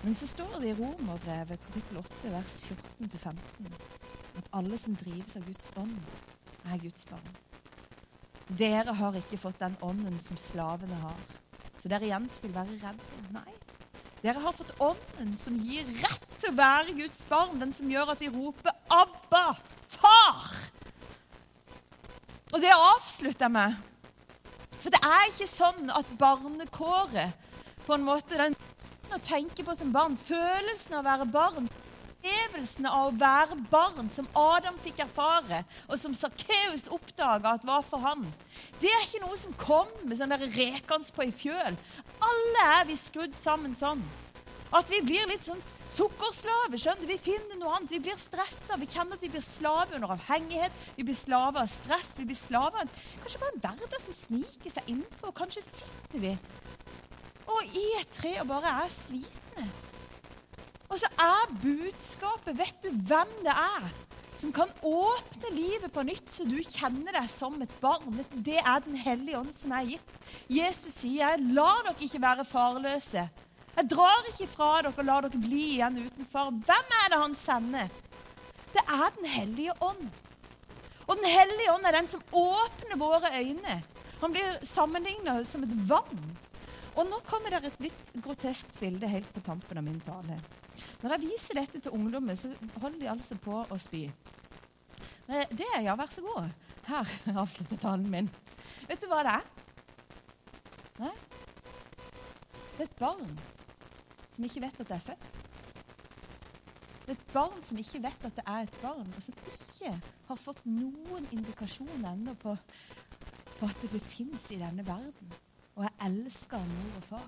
Men 0.03 0.15
så 0.15 0.27
står 0.27 0.59
det 0.61 0.69
i 0.69 0.75
Romerbrevet 0.77 1.59
kapittel 1.67 1.97
8 1.99 2.31
vers 2.31 2.53
14-15 2.99 3.71
at 4.39 4.51
alle 4.55 4.77
som 4.79 4.95
drives 4.95 5.35
av 5.35 5.43
Guds 5.43 5.71
ånd, 5.79 5.97
er 6.71 6.79
Guds 6.79 7.03
barn. 7.09 7.33
Dere 8.59 8.93
har 8.95 9.17
ikke 9.19 9.39
fått 9.41 9.59
den 9.59 9.75
ånden 9.83 10.15
som 10.23 10.39
slavene 10.39 10.95
har, 11.03 11.19
så 11.81 11.91
dere 11.91 12.07
igjen 12.07 12.29
skulle 12.31 12.55
være 12.55 12.77
redde. 12.79 13.25
Nei. 13.35 13.51
Dere 14.23 14.39
har 14.43 14.55
fått 14.55 14.71
ånden 14.83 15.35
som 15.39 15.59
gir 15.59 15.87
rett 15.99 16.25
til 16.39 16.53
å 16.53 16.57
være 16.57 16.95
Guds 16.95 17.19
barn, 17.27 17.59
den 17.59 17.75
som 17.75 17.91
gjør 17.91 18.13
at 18.15 18.23
vi 18.23 18.31
roper 18.31 18.71
'Abba, 18.87 19.59
far'. 19.87 20.55
Og 22.53 22.61
det 22.61 22.71
avslutter 22.73 23.45
jeg 23.45 23.51
med. 23.51 23.75
For 24.79 24.89
det 24.89 25.03
er 25.03 25.27
ikke 25.27 25.51
sånn 25.51 25.91
at 25.91 26.17
barnekåret 26.17 27.35
på 27.85 27.93
en 27.93 28.07
måte 28.07 28.39
den 28.39 28.55
å 29.15 29.23
tenke 29.23 29.65
på 29.65 29.75
som 29.77 29.93
barn, 29.95 30.17
følelsen 30.29 30.97
av 30.97 31.03
å 31.03 31.09
være 31.09 31.29
barn 31.33 31.69
opplevelsen 32.19 32.85
av 32.89 33.07
å 33.07 33.17
være 33.17 33.55
barn, 33.71 34.09
som 34.11 34.27
Adam 34.35 34.77
fikk 34.83 34.99
erfare, 35.05 35.63
og 35.87 35.97
som 35.99 36.13
Sakkeus 36.13 36.89
oppdaga 36.91 37.55
at 37.55 37.65
var 37.65 37.81
for 37.81 37.99
han, 38.03 38.25
det 38.81 38.89
er 38.89 39.05
ikke 39.05 39.23
noe 39.23 39.37
som 39.39 39.55
kommer 39.57 40.15
sånn 40.15 40.35
rekende 40.35 41.15
på 41.15 41.27
i 41.27 41.31
fjøl. 41.31 41.77
Alle 42.19 42.65
er 42.79 42.87
vi 42.89 42.97
skrudd 42.99 43.35
sammen 43.35 43.75
sånn. 43.75 44.03
At 44.75 44.89
vi 44.91 45.01
blir 45.01 45.25
litt 45.29 45.47
sånn 45.47 45.61
sukkerslave. 45.95 46.77
skjønner 46.77 47.07
du? 47.07 47.09
Vi 47.09 47.17
finner 47.17 47.57
noe 47.57 47.79
annet. 47.79 47.95
Vi 47.95 48.01
blir 48.05 48.19
stressa. 48.21 48.77
Vi 48.77 48.85
kjenner 48.85 49.17
at 49.17 49.23
vi 49.23 49.31
blir 49.33 49.41
slave 49.41 49.95
under 49.97 50.13
avhengighet. 50.13 50.75
Vi 50.95 51.07
blir 51.07 51.17
slave 51.17 51.63
av 51.63 51.71
stress. 51.71 52.11
Vi 52.19 52.27
blir 52.29 52.37
slave 52.37 52.83
av 52.83 52.91
kanskje 53.23 53.41
bare 53.41 53.55
en 53.55 53.63
hverdag 53.63 54.03
som 54.05 54.17
sniker 54.19 54.75
seg 54.75 54.93
innpå. 54.93 55.33
Kanskje 55.39 55.65
sitter 55.65 56.21
vi 56.21 56.35
og 57.49 57.63
i 57.75 57.85
et 57.99 58.11
tre 58.13 58.35
og 58.41 58.47
bare 58.51 58.75
er 58.83 58.91
slitne. 58.93 59.65
Og 60.89 60.97
så 60.97 61.09
er 61.21 61.57
budskapet 61.61 62.57
Vet 62.57 62.85
du 62.85 62.89
hvem 63.09 63.33
det 63.45 63.53
er 63.53 63.89
som 64.39 64.53
kan 64.55 64.69
åpne 64.87 65.49
livet 65.51 65.91
på 65.91 66.03
nytt, 66.07 66.29
så 66.31 66.45
du 66.47 66.55
kjenner 66.63 67.11
deg 67.17 67.25
som 67.27 67.57
et 67.59 67.73
barn? 67.81 68.21
Det 68.31 68.55
er 68.61 68.79
Den 68.85 68.95
hellige 68.95 69.39
ånd 69.41 69.51
som 69.57 69.73
er 69.75 69.89
gitt. 69.89 70.13
Jesus 70.47 70.95
sier, 71.01 71.35
'La 71.37 71.73
dere 71.83 71.95
ikke 71.99 72.21
være 72.23 72.45
farløse'. 72.47 73.27
Jeg 73.75 73.89
drar 73.91 74.23
ikke 74.31 74.47
fra 74.47 74.81
dere 74.81 74.93
og 74.97 75.05
lar 75.05 75.21
dere 75.27 75.41
bli 75.43 75.65
igjen 75.75 75.99
utenfor. 76.05 76.51
Hvem 76.51 76.95
er 77.03 77.11
det 77.11 77.19
han 77.19 77.35
sender? 77.35 77.87
Det 78.73 78.83
er 78.87 79.09
Den 79.17 79.25
hellige 79.25 79.73
ånd. 79.81 80.09
Og 81.07 81.15
Den 81.15 81.25
hellige 81.25 81.73
ånd 81.73 81.85
er 81.85 81.91
den 81.91 82.07
som 82.07 82.23
åpner 82.31 82.95
våre 82.95 83.29
øyne. 83.39 83.83
Han 84.21 84.31
blir 84.31 84.59
sammenlignet 84.63 85.47
som 85.47 85.63
et 85.63 85.89
vann. 85.89 86.37
Og 86.99 87.07
nå 87.07 87.19
kommer 87.27 87.53
det 87.53 87.69
et 87.69 87.83
litt 87.87 88.09
grotesk 88.19 88.71
bilde 88.79 89.07
helt 89.07 89.29
på 89.31 89.43
tampen 89.45 89.79
av 89.79 89.85
min 89.85 90.01
tale. 90.03 90.35
Når 90.99 91.15
jeg 91.15 91.23
viser 91.23 91.59
dette 91.61 91.79
til 91.83 91.95
ungdommen, 91.95 92.35
så 92.35 92.51
holder 92.81 92.99
de 92.99 93.09
altså 93.13 93.37
på 93.39 93.61
å 93.63 93.77
spy. 93.79 94.03
Men 95.29 95.55
det 95.55 95.67
er 95.77 95.85
ja, 95.85 95.95
vær 95.95 96.11
så 96.11 96.23
god. 96.25 96.51
Her 96.89 97.13
avslutter 97.43 97.79
talen 97.79 98.09
min. 98.11 98.29
Vet 98.89 98.99
du 98.99 99.07
hva 99.11 99.23
det 99.23 99.37
er? 99.37 99.49
Nei? 100.99 101.15
Det 102.75 102.85
er 102.85 102.87
et 102.89 102.99
barn 102.99 103.35
som 104.35 104.47
ikke 104.47 104.63
vet 104.67 104.83
at 104.83 104.91
det 104.91 104.97
er 104.97 105.07
født. 105.09 105.27
Det 106.99 107.15
er 107.15 107.17
et 107.17 107.31
barn 107.33 107.61
som 107.65 107.79
ikke 107.81 108.03
vet 108.03 108.25
at 108.27 108.35
det 108.37 108.43
er 108.45 108.67
et 108.67 108.79
barn, 108.83 109.07
og 109.15 109.23
som 109.23 109.39
ikke 109.49 109.93
har 110.27 110.39
fått 110.39 110.65
noen 110.67 111.25
indikasjon 111.33 112.09
ennå 112.11 112.35
på 112.43 112.57
på 113.59 113.67
at 113.67 113.81
det 113.91 113.99
fins 114.07 114.51
i 114.55 114.59
denne 114.59 114.85
verden. 114.87 115.33
Og 115.79 115.85
jeg 115.87 116.09
elsker 116.09 116.63
mor 116.67 116.95
og 116.99 117.03
far. 117.07 117.27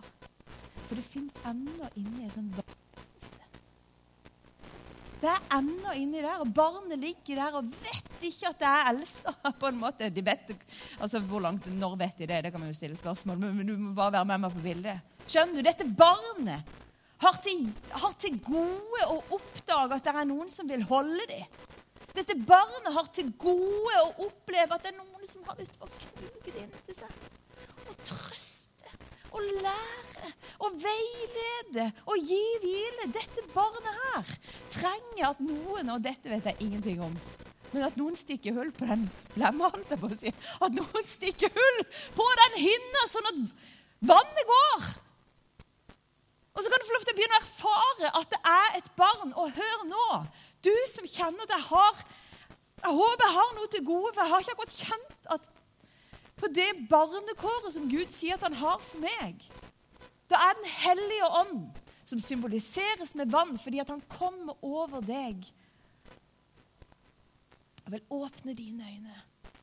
For 0.89 0.99
det 0.99 1.05
fins 1.07 1.35
ennå 1.47 1.87
inni 1.95 2.25
en 2.25 2.33
sånn 2.33 2.49
varelse. 2.57 3.45
Det 5.21 5.29
er 5.29 5.45
ennå 5.55 5.93
inni 5.95 6.19
der, 6.19 6.41
og 6.43 6.51
barnet 6.57 6.99
ligger 6.99 7.39
der 7.39 7.55
og 7.61 7.69
vet 7.85 8.25
ikke 8.27 8.51
at 8.51 8.65
jeg 8.65 8.91
elsker 8.91 9.55
på 9.61 9.69
en 9.69 9.79
måte. 9.79 10.09
De 10.11 10.25
vet, 10.25 10.51
altså 10.99 11.23
hvor 11.29 11.45
langt, 11.45 11.69
Når 11.71 11.95
vet 12.03 12.19
de 12.19 12.27
det? 12.27 12.43
Det 12.43 12.51
kan 12.51 12.59
man 12.59 12.73
jo 12.73 12.75
stille 12.75 12.99
spørsmål 12.99 13.39
men 13.39 13.67
du 13.67 13.77
må 13.77 13.93
bare 13.95 14.17
være 14.19 14.31
med 14.33 14.43
meg 14.43 14.55
på 14.57 14.67
bildet. 14.67 15.17
Skjønner 15.27 15.61
du? 15.61 15.69
Dette 15.69 15.87
barnet 15.87 16.77
har 17.23 17.41
til, 17.45 17.67
har 18.03 18.15
til 18.19 18.39
gode 18.43 19.07
å 19.07 19.21
oppdage 19.37 19.95
at 19.95 20.09
det 20.09 20.17
er 20.25 20.27
noen 20.27 20.51
som 20.51 20.67
vil 20.67 20.83
holde 20.91 21.27
dem. 21.31 21.59
Dette 22.17 22.35
barnet 22.35 22.91
har 22.91 23.07
til 23.15 23.31
gode 23.39 24.01
å 24.01 24.25
oppleve 24.25 24.75
at 24.75 24.83
det 24.83 24.91
er 24.91 24.99
noen 24.99 25.29
som 25.29 25.45
har 25.47 25.61
lyst 25.61 25.77
til 25.77 25.87
å 25.87 25.93
knuge 26.01 26.49
det 26.49 26.65
inn 26.65 26.81
til 26.89 27.05
seg. 27.05 27.30
Trøste 28.11 28.95
og 29.31 29.45
lære 29.63 30.31
og 30.61 30.75
veilede 30.83 31.87
og 32.05 32.17
gi 32.29 32.41
hvile. 32.63 33.11
Dette 33.15 33.45
barnet 33.53 34.01
her 34.05 34.33
trenger 34.73 35.29
at 35.31 35.39
noen, 35.43 35.93
og 35.93 36.03
dette 36.03 36.29
vet 36.29 36.49
jeg 36.51 36.67
ingenting 36.67 37.01
om, 37.03 37.15
men 37.71 37.85
at 37.87 37.95
noen 37.99 38.17
stikker 38.19 38.55
hull 38.57 38.73
på 38.75 38.87
den 38.89 39.05
blemma, 39.35 39.69
holdt 39.71 39.93
jeg 39.93 40.01
på 40.01 40.09
å 40.11 40.17
si. 40.19 40.33
At 40.59 40.75
noen 40.75 41.07
stikker 41.07 41.53
hull 41.55 41.79
på 42.17 42.27
den 42.41 42.59
hinna, 42.65 43.05
sånn 43.13 43.29
at 43.31 43.39
vannet 44.11 44.49
går. 44.51 44.89
Og 46.51 46.63
så 46.63 46.71
kan 46.71 46.81
du 46.81 46.87
få 46.89 46.97
lov 46.97 47.05
til 47.07 47.13
å 47.13 47.17
begynne 47.19 47.37
å 47.37 47.43
erfare 47.45 48.11
at 48.19 48.33
det 48.33 48.41
er 48.51 48.75
et 48.81 48.89
barn. 48.99 49.31
Og 49.39 49.55
hør 49.55 49.85
nå, 49.87 50.07
du 50.67 50.73
som 50.91 51.07
kjenner 51.07 51.47
at 51.47 51.55
jeg 51.55 51.69
har 51.71 52.03
Jeg 52.81 52.97
håper 52.97 53.21
jeg 53.27 53.35
har 53.35 53.49
noe 53.53 53.69
til 53.69 53.83
gode, 53.85 54.11
for 54.13 54.23
jeg 54.23 54.31
har 54.31 54.41
ikke 54.41 54.53
akkurat 54.55 54.77
kjent 54.83 55.27
at 55.35 55.43
på 56.41 56.49
det 56.49 56.69
barnekåret 56.89 57.75
som 57.75 57.89
Gud 57.89 58.09
sier 58.15 58.39
at 58.39 58.45
han 58.47 58.57
har 58.57 58.81
for 58.81 59.03
meg. 59.03 59.45
Da 60.31 60.39
er 60.41 60.57
Den 60.57 60.69
hellige 60.73 61.31
ånd, 61.41 61.81
som 62.05 62.19
symboliseres 62.19 63.13
med 63.15 63.31
vann 63.31 63.57
fordi 63.61 63.81
at 63.83 63.91
han 63.93 64.01
kommer 64.09 64.57
over 64.65 65.03
deg. 65.05 65.45
Jeg 67.81 67.93
vil 67.93 68.07
åpne 68.09 68.55
dine 68.55 68.87
øyne, 68.87 69.17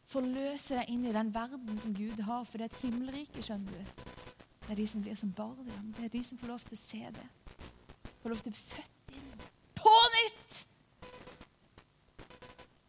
forløse 0.08 0.76
deg 0.76 0.92
inn 0.92 1.06
i 1.08 1.14
den 1.14 1.32
verden 1.34 1.80
som 1.80 1.94
Gud 1.96 2.20
har, 2.22 2.44
for 2.44 2.58
det 2.58 2.68
er 2.68 2.74
et 2.74 2.82
himmelrike, 2.84 3.42
skjønner 3.42 3.72
du. 3.72 4.02
Det 4.66 4.74
er 4.74 4.80
de 4.82 4.86
som 4.90 5.02
blir 5.02 5.16
som 5.16 5.32
barn. 5.32 5.94
Det 5.96 6.04
er 6.04 6.12
de 6.12 6.22
som 6.24 6.38
får 6.38 6.52
lov 6.52 6.64
til 6.68 6.76
å 6.76 6.80
se 6.82 7.00
det. 7.16 7.26
Får 8.20 8.34
lov 8.34 8.42
til 8.42 8.50
å 8.50 8.52
bli 8.52 8.66
født 8.66 9.16
inn 9.16 9.30
på 9.78 9.94
nytt! 10.16 10.60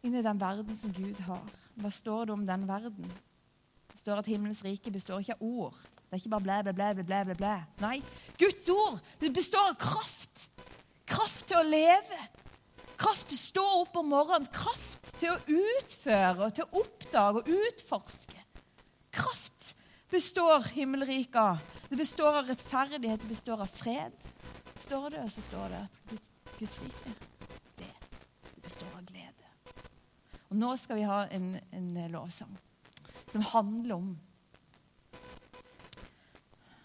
Inn 0.04 0.16
i 0.16 0.24
den 0.24 0.40
verden 0.40 0.76
som 0.80 0.92
Gud 0.92 1.20
har. 1.24 1.42
Hva 1.80 1.92
står 1.92 2.28
det 2.28 2.36
om 2.36 2.46
den 2.48 2.68
verden? 2.68 3.08
Står 4.00 4.22
at 4.22 4.28
himmelens 4.32 4.62
rike 4.64 4.90
består 4.92 5.20
ikke 5.20 5.36
av 5.36 5.42
ord. 5.44 5.80
Det 6.10 6.16
er 6.16 6.20
ikke 6.22 6.32
bare 6.32 6.44
blæ, 6.46 6.60
blæ, 6.62 6.72
blæ, 6.72 6.92
blæ, 7.04 7.22
blæ, 7.24 7.34
blæ. 7.38 7.54
Nei, 7.84 7.98
Guds 8.40 8.68
ord 8.72 9.00
det 9.20 9.32
består 9.36 9.66
av 9.74 9.76
kraft. 9.78 10.46
Kraft 11.10 11.44
til 11.50 11.58
å 11.58 11.66
leve. 11.66 12.20
Kraft 13.00 13.28
til 13.28 13.36
å 13.36 13.42
stå 13.42 13.64
opp 13.82 13.98
om 14.00 14.08
morgenen. 14.08 14.48
Kraft 14.54 15.12
til 15.20 15.34
å 15.34 15.58
utføre 15.76 16.46
og 16.46 16.54
til 16.56 16.64
å 16.64 16.80
oppdage 16.80 17.42
og 17.42 17.50
utforske. 17.58 18.40
Kraft 19.12 19.74
består 20.10 20.64
himmelriket 20.72 21.36
av. 21.42 21.60
Det 21.90 21.98
består 22.00 22.40
av 22.40 22.48
rettferdighet, 22.48 23.20
det 23.20 23.30
består 23.34 23.60
av 23.66 23.68
fred. 23.74 24.16
Står 24.80 25.10
det, 25.12 25.26
og 25.26 25.34
så 25.34 25.44
står 25.44 25.68
det 25.74 25.84
at 25.84 26.08
Guds, 26.08 26.32
Guds 26.56 26.80
rike, 26.86 27.14
det, 27.78 27.92
det 28.48 28.64
består 28.64 28.96
av 28.96 29.04
glede. 29.04 29.54
Og 30.48 30.58
nå 30.58 30.72
skal 30.80 30.98
vi 31.02 31.06
ha 31.10 31.20
en, 31.36 31.52
en 31.76 31.92
lovsang 32.14 32.58
som 33.32 33.46
handler 33.52 33.94
om 33.94 34.10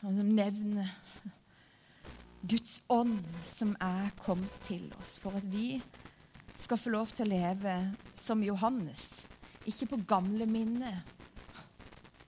og 0.05 0.13
Som 0.13 0.35
nevner 0.37 0.89
Guds 2.45 2.75
ånd 2.93 3.23
som 3.49 3.71
er 3.81 4.11
kommet 4.21 4.53
til 4.67 4.83
oss, 4.99 5.15
for 5.17 5.33
at 5.33 5.47
vi 5.49 5.79
skal 6.61 6.77
få 6.77 6.91
lov 6.93 7.09
til 7.15 7.25
å 7.25 7.31
leve 7.31 7.73
som 8.21 8.43
Johannes. 8.45 9.25
Ikke 9.65 9.87
på 9.95 10.03
gamle 10.05 10.45
minner. 10.45 10.99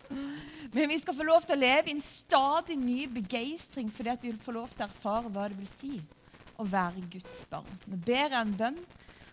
Men 0.09 0.89
vi 0.89 0.97
skal 1.03 1.13
få 1.13 1.27
lov 1.27 1.45
til 1.45 1.53
å 1.53 1.61
leve 1.61 1.91
i 1.91 1.95
en 1.99 2.01
stadig 2.01 2.79
ny 2.81 3.03
begeistring 3.13 3.91
fordi 3.93 4.15
at 4.15 4.25
vi 4.25 4.31
vil 4.31 4.41
få 4.41 4.57
lov 4.57 4.73
til 4.73 4.87
å 4.87 4.89
erfare 4.89 5.29
hva 5.29 5.45
det 5.51 5.59
vil 5.59 5.73
si 5.77 5.93
å 6.57 6.65
være 6.65 7.05
Guds 7.13 7.43
barn. 7.51 7.81
Nå 7.85 8.01
ber 8.01 8.25
jeg 8.25 8.41
en 8.41 8.57
bønn 8.57 8.79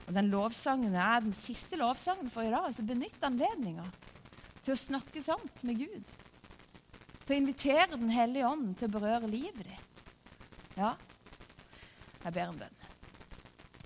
og 0.05 0.17
den 0.19 0.29
lovsangen 0.29 0.95
er 1.01 1.23
den 1.25 1.37
siste 1.39 1.81
lovsangen 1.81 2.29
for 2.29 2.45
i 2.45 2.53
dag. 2.53 2.69
Så 2.77 2.85
benytt 2.85 3.25
anledninga 3.25 3.87
til 4.65 4.75
å 4.75 4.81
snakke 4.81 5.23
sant 5.25 5.65
med 5.67 5.83
Gud. 5.83 6.15
Til 7.25 7.35
å 7.35 7.41
invitere 7.41 7.99
Den 7.99 8.13
hellige 8.13 8.49
ånd 8.49 8.75
til 8.79 8.89
å 8.89 8.95
berøre 8.97 9.31
livet 9.31 9.69
ditt. 9.69 10.03
Ja, 10.75 10.95
jeg 12.25 12.33
ber 12.35 12.51
en 12.51 12.59
bønn. 12.59 12.81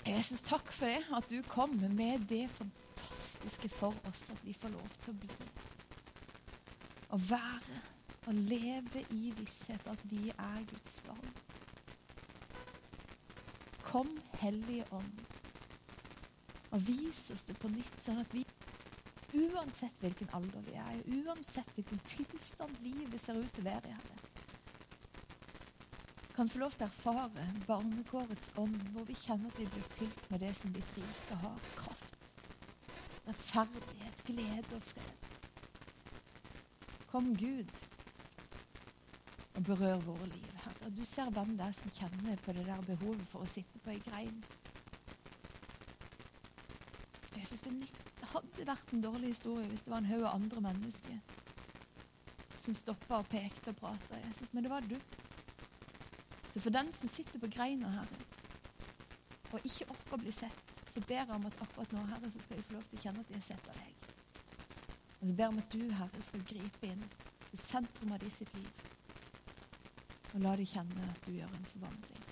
Jesus, 0.09 0.41
takk 0.47 0.71
for 0.73 0.89
det, 0.89 1.03
at 1.13 1.27
du 1.29 1.43
kom 1.51 1.75
med 1.99 2.25
det 2.31 2.47
fantastiske 2.55 3.69
for 3.77 3.97
oss, 4.09 4.29
at 4.33 4.41
vi 4.47 4.55
får 4.57 4.73
lov 4.73 4.95
til 5.03 5.13
å 5.13 5.19
bli. 5.21 5.49
Å 7.13 7.19
være 7.29 7.83
og 8.29 8.41
leve 8.49 9.03
i 9.17 9.33
visshet 9.37 9.85
at 9.91 10.01
vi 10.09 10.31
er 10.31 10.65
Guds 10.71 11.01
barn. 11.05 11.35
Kom, 13.85 14.11
Hellige 14.41 14.87
Ånd 14.93 15.27
og 16.71 16.83
vis 16.85 17.31
oss 17.33 17.47
det 17.49 17.57
på 17.57 17.71
nytt, 17.73 17.95
sånn 18.03 18.21
at 18.21 18.35
vi 18.37 18.43
uansett 19.35 20.01
hvilken 20.01 20.31
alder 20.33 20.61
vi 20.67 20.75
er, 20.81 21.01
uansett 21.21 21.71
hvilken 21.75 22.01
tilstand 22.09 22.77
livet 22.85 23.21
ser 23.21 23.39
ut 23.41 23.51
til 23.55 23.67
å 23.67 23.71
være 23.71 23.91
i, 23.91 23.97
Herre, 23.97 24.17
kan 26.37 26.49
få 26.49 26.61
lov 26.63 26.77
til 26.77 26.87
å 26.87 26.89
erfare 26.89 27.47
barnekårets 27.67 28.53
ånd, 28.63 28.79
hvor 28.95 29.07
vi 29.09 29.17
kjenner 29.19 29.51
at 29.51 29.59
vi 29.59 29.67
blir 29.75 29.89
fylt 29.97 30.31
med 30.31 30.45
det 30.45 30.53
som 30.55 30.71
ditt 30.73 30.93
rike 30.95 31.39
har. 31.43 31.57
Kraft, 31.81 32.15
rettferdighet, 33.27 34.23
glede 34.29 34.79
og 34.79 34.87
fred. 34.93 35.27
Kom, 37.11 37.33
Gud, 37.41 37.75
og 39.57 39.67
berør 39.67 39.99
våre 40.07 40.31
liv, 40.31 40.55
Herre. 40.63 40.95
Du 40.95 41.03
ser 41.05 41.35
hvem 41.35 41.57
det 41.59 41.67
er 41.67 41.77
som 41.81 41.97
kjenner 41.99 42.39
på 42.45 42.55
det 42.55 42.69
der 42.71 42.87
behovet 42.87 43.27
for 43.33 43.43
å 43.43 43.51
sitte 43.51 43.83
på 43.83 43.97
ei 43.97 44.01
grein 44.07 44.39
jeg 47.39 47.47
synes 47.47 47.61
det, 47.61 47.89
det 48.18 48.18
hadde 48.39 48.67
vært 48.69 48.95
en 48.95 49.05
dårlig 49.05 49.35
historie 49.35 49.69
hvis 49.69 49.85
det 49.85 49.93
var 49.93 50.03
en 50.03 50.11
haug 50.13 50.25
av 50.25 50.35
andre 50.35 50.65
mennesker 50.69 51.21
som 52.63 52.77
stoppa 52.77 53.23
og 53.23 53.29
pekte 53.33 53.73
og 53.73 53.79
prata. 53.81 54.19
Men 54.53 54.67
det 54.67 54.73
var 54.73 54.85
du. 54.85 54.97
Så 56.53 56.61
for 56.61 56.75
den 56.75 56.91
som 56.99 57.09
sitter 57.09 57.41
på 57.41 57.51
greina, 57.53 57.91
Herre, 57.95 58.19
og 59.53 59.65
ikke 59.65 59.89
orker 59.89 60.19
å 60.19 60.21
bli 60.21 60.33
sett, 60.35 60.75
så 60.93 61.01
ber 61.01 61.23
jeg 61.23 61.33
om 61.33 61.47
at 61.49 61.63
akkurat 61.65 61.95
nå, 61.95 62.05
Herre, 62.11 62.31
så 62.35 62.45
skal 62.45 62.59
de 62.59 62.67
få 62.69 62.77
lov 62.77 62.85
til 62.89 62.99
å 62.99 63.03
kjenne 63.05 63.25
at 63.25 63.31
de 63.31 63.39
har 63.39 63.47
sett 63.47 63.71
av 63.73 63.81
deg. 63.81 64.09
Og 65.19 65.23
så 65.23 65.33
ber 65.33 65.45
jeg 65.45 65.55
om 65.55 65.63
at 65.63 65.77
du, 65.77 65.85
Herre, 66.01 66.25
skal 66.29 66.47
gripe 66.53 66.93
inn 66.93 67.05
i 67.49 67.61
sentrum 67.63 68.13
av 68.17 68.21
de 68.25 68.33
sitt 68.35 68.53
liv. 68.59 68.87
Og 70.35 70.43
la 70.45 70.57
de 70.61 70.69
kjenne 70.69 71.09
at 71.09 71.25
du 71.25 71.33
gjør 71.39 71.57
en 71.57 71.71
forvandling. 71.73 72.28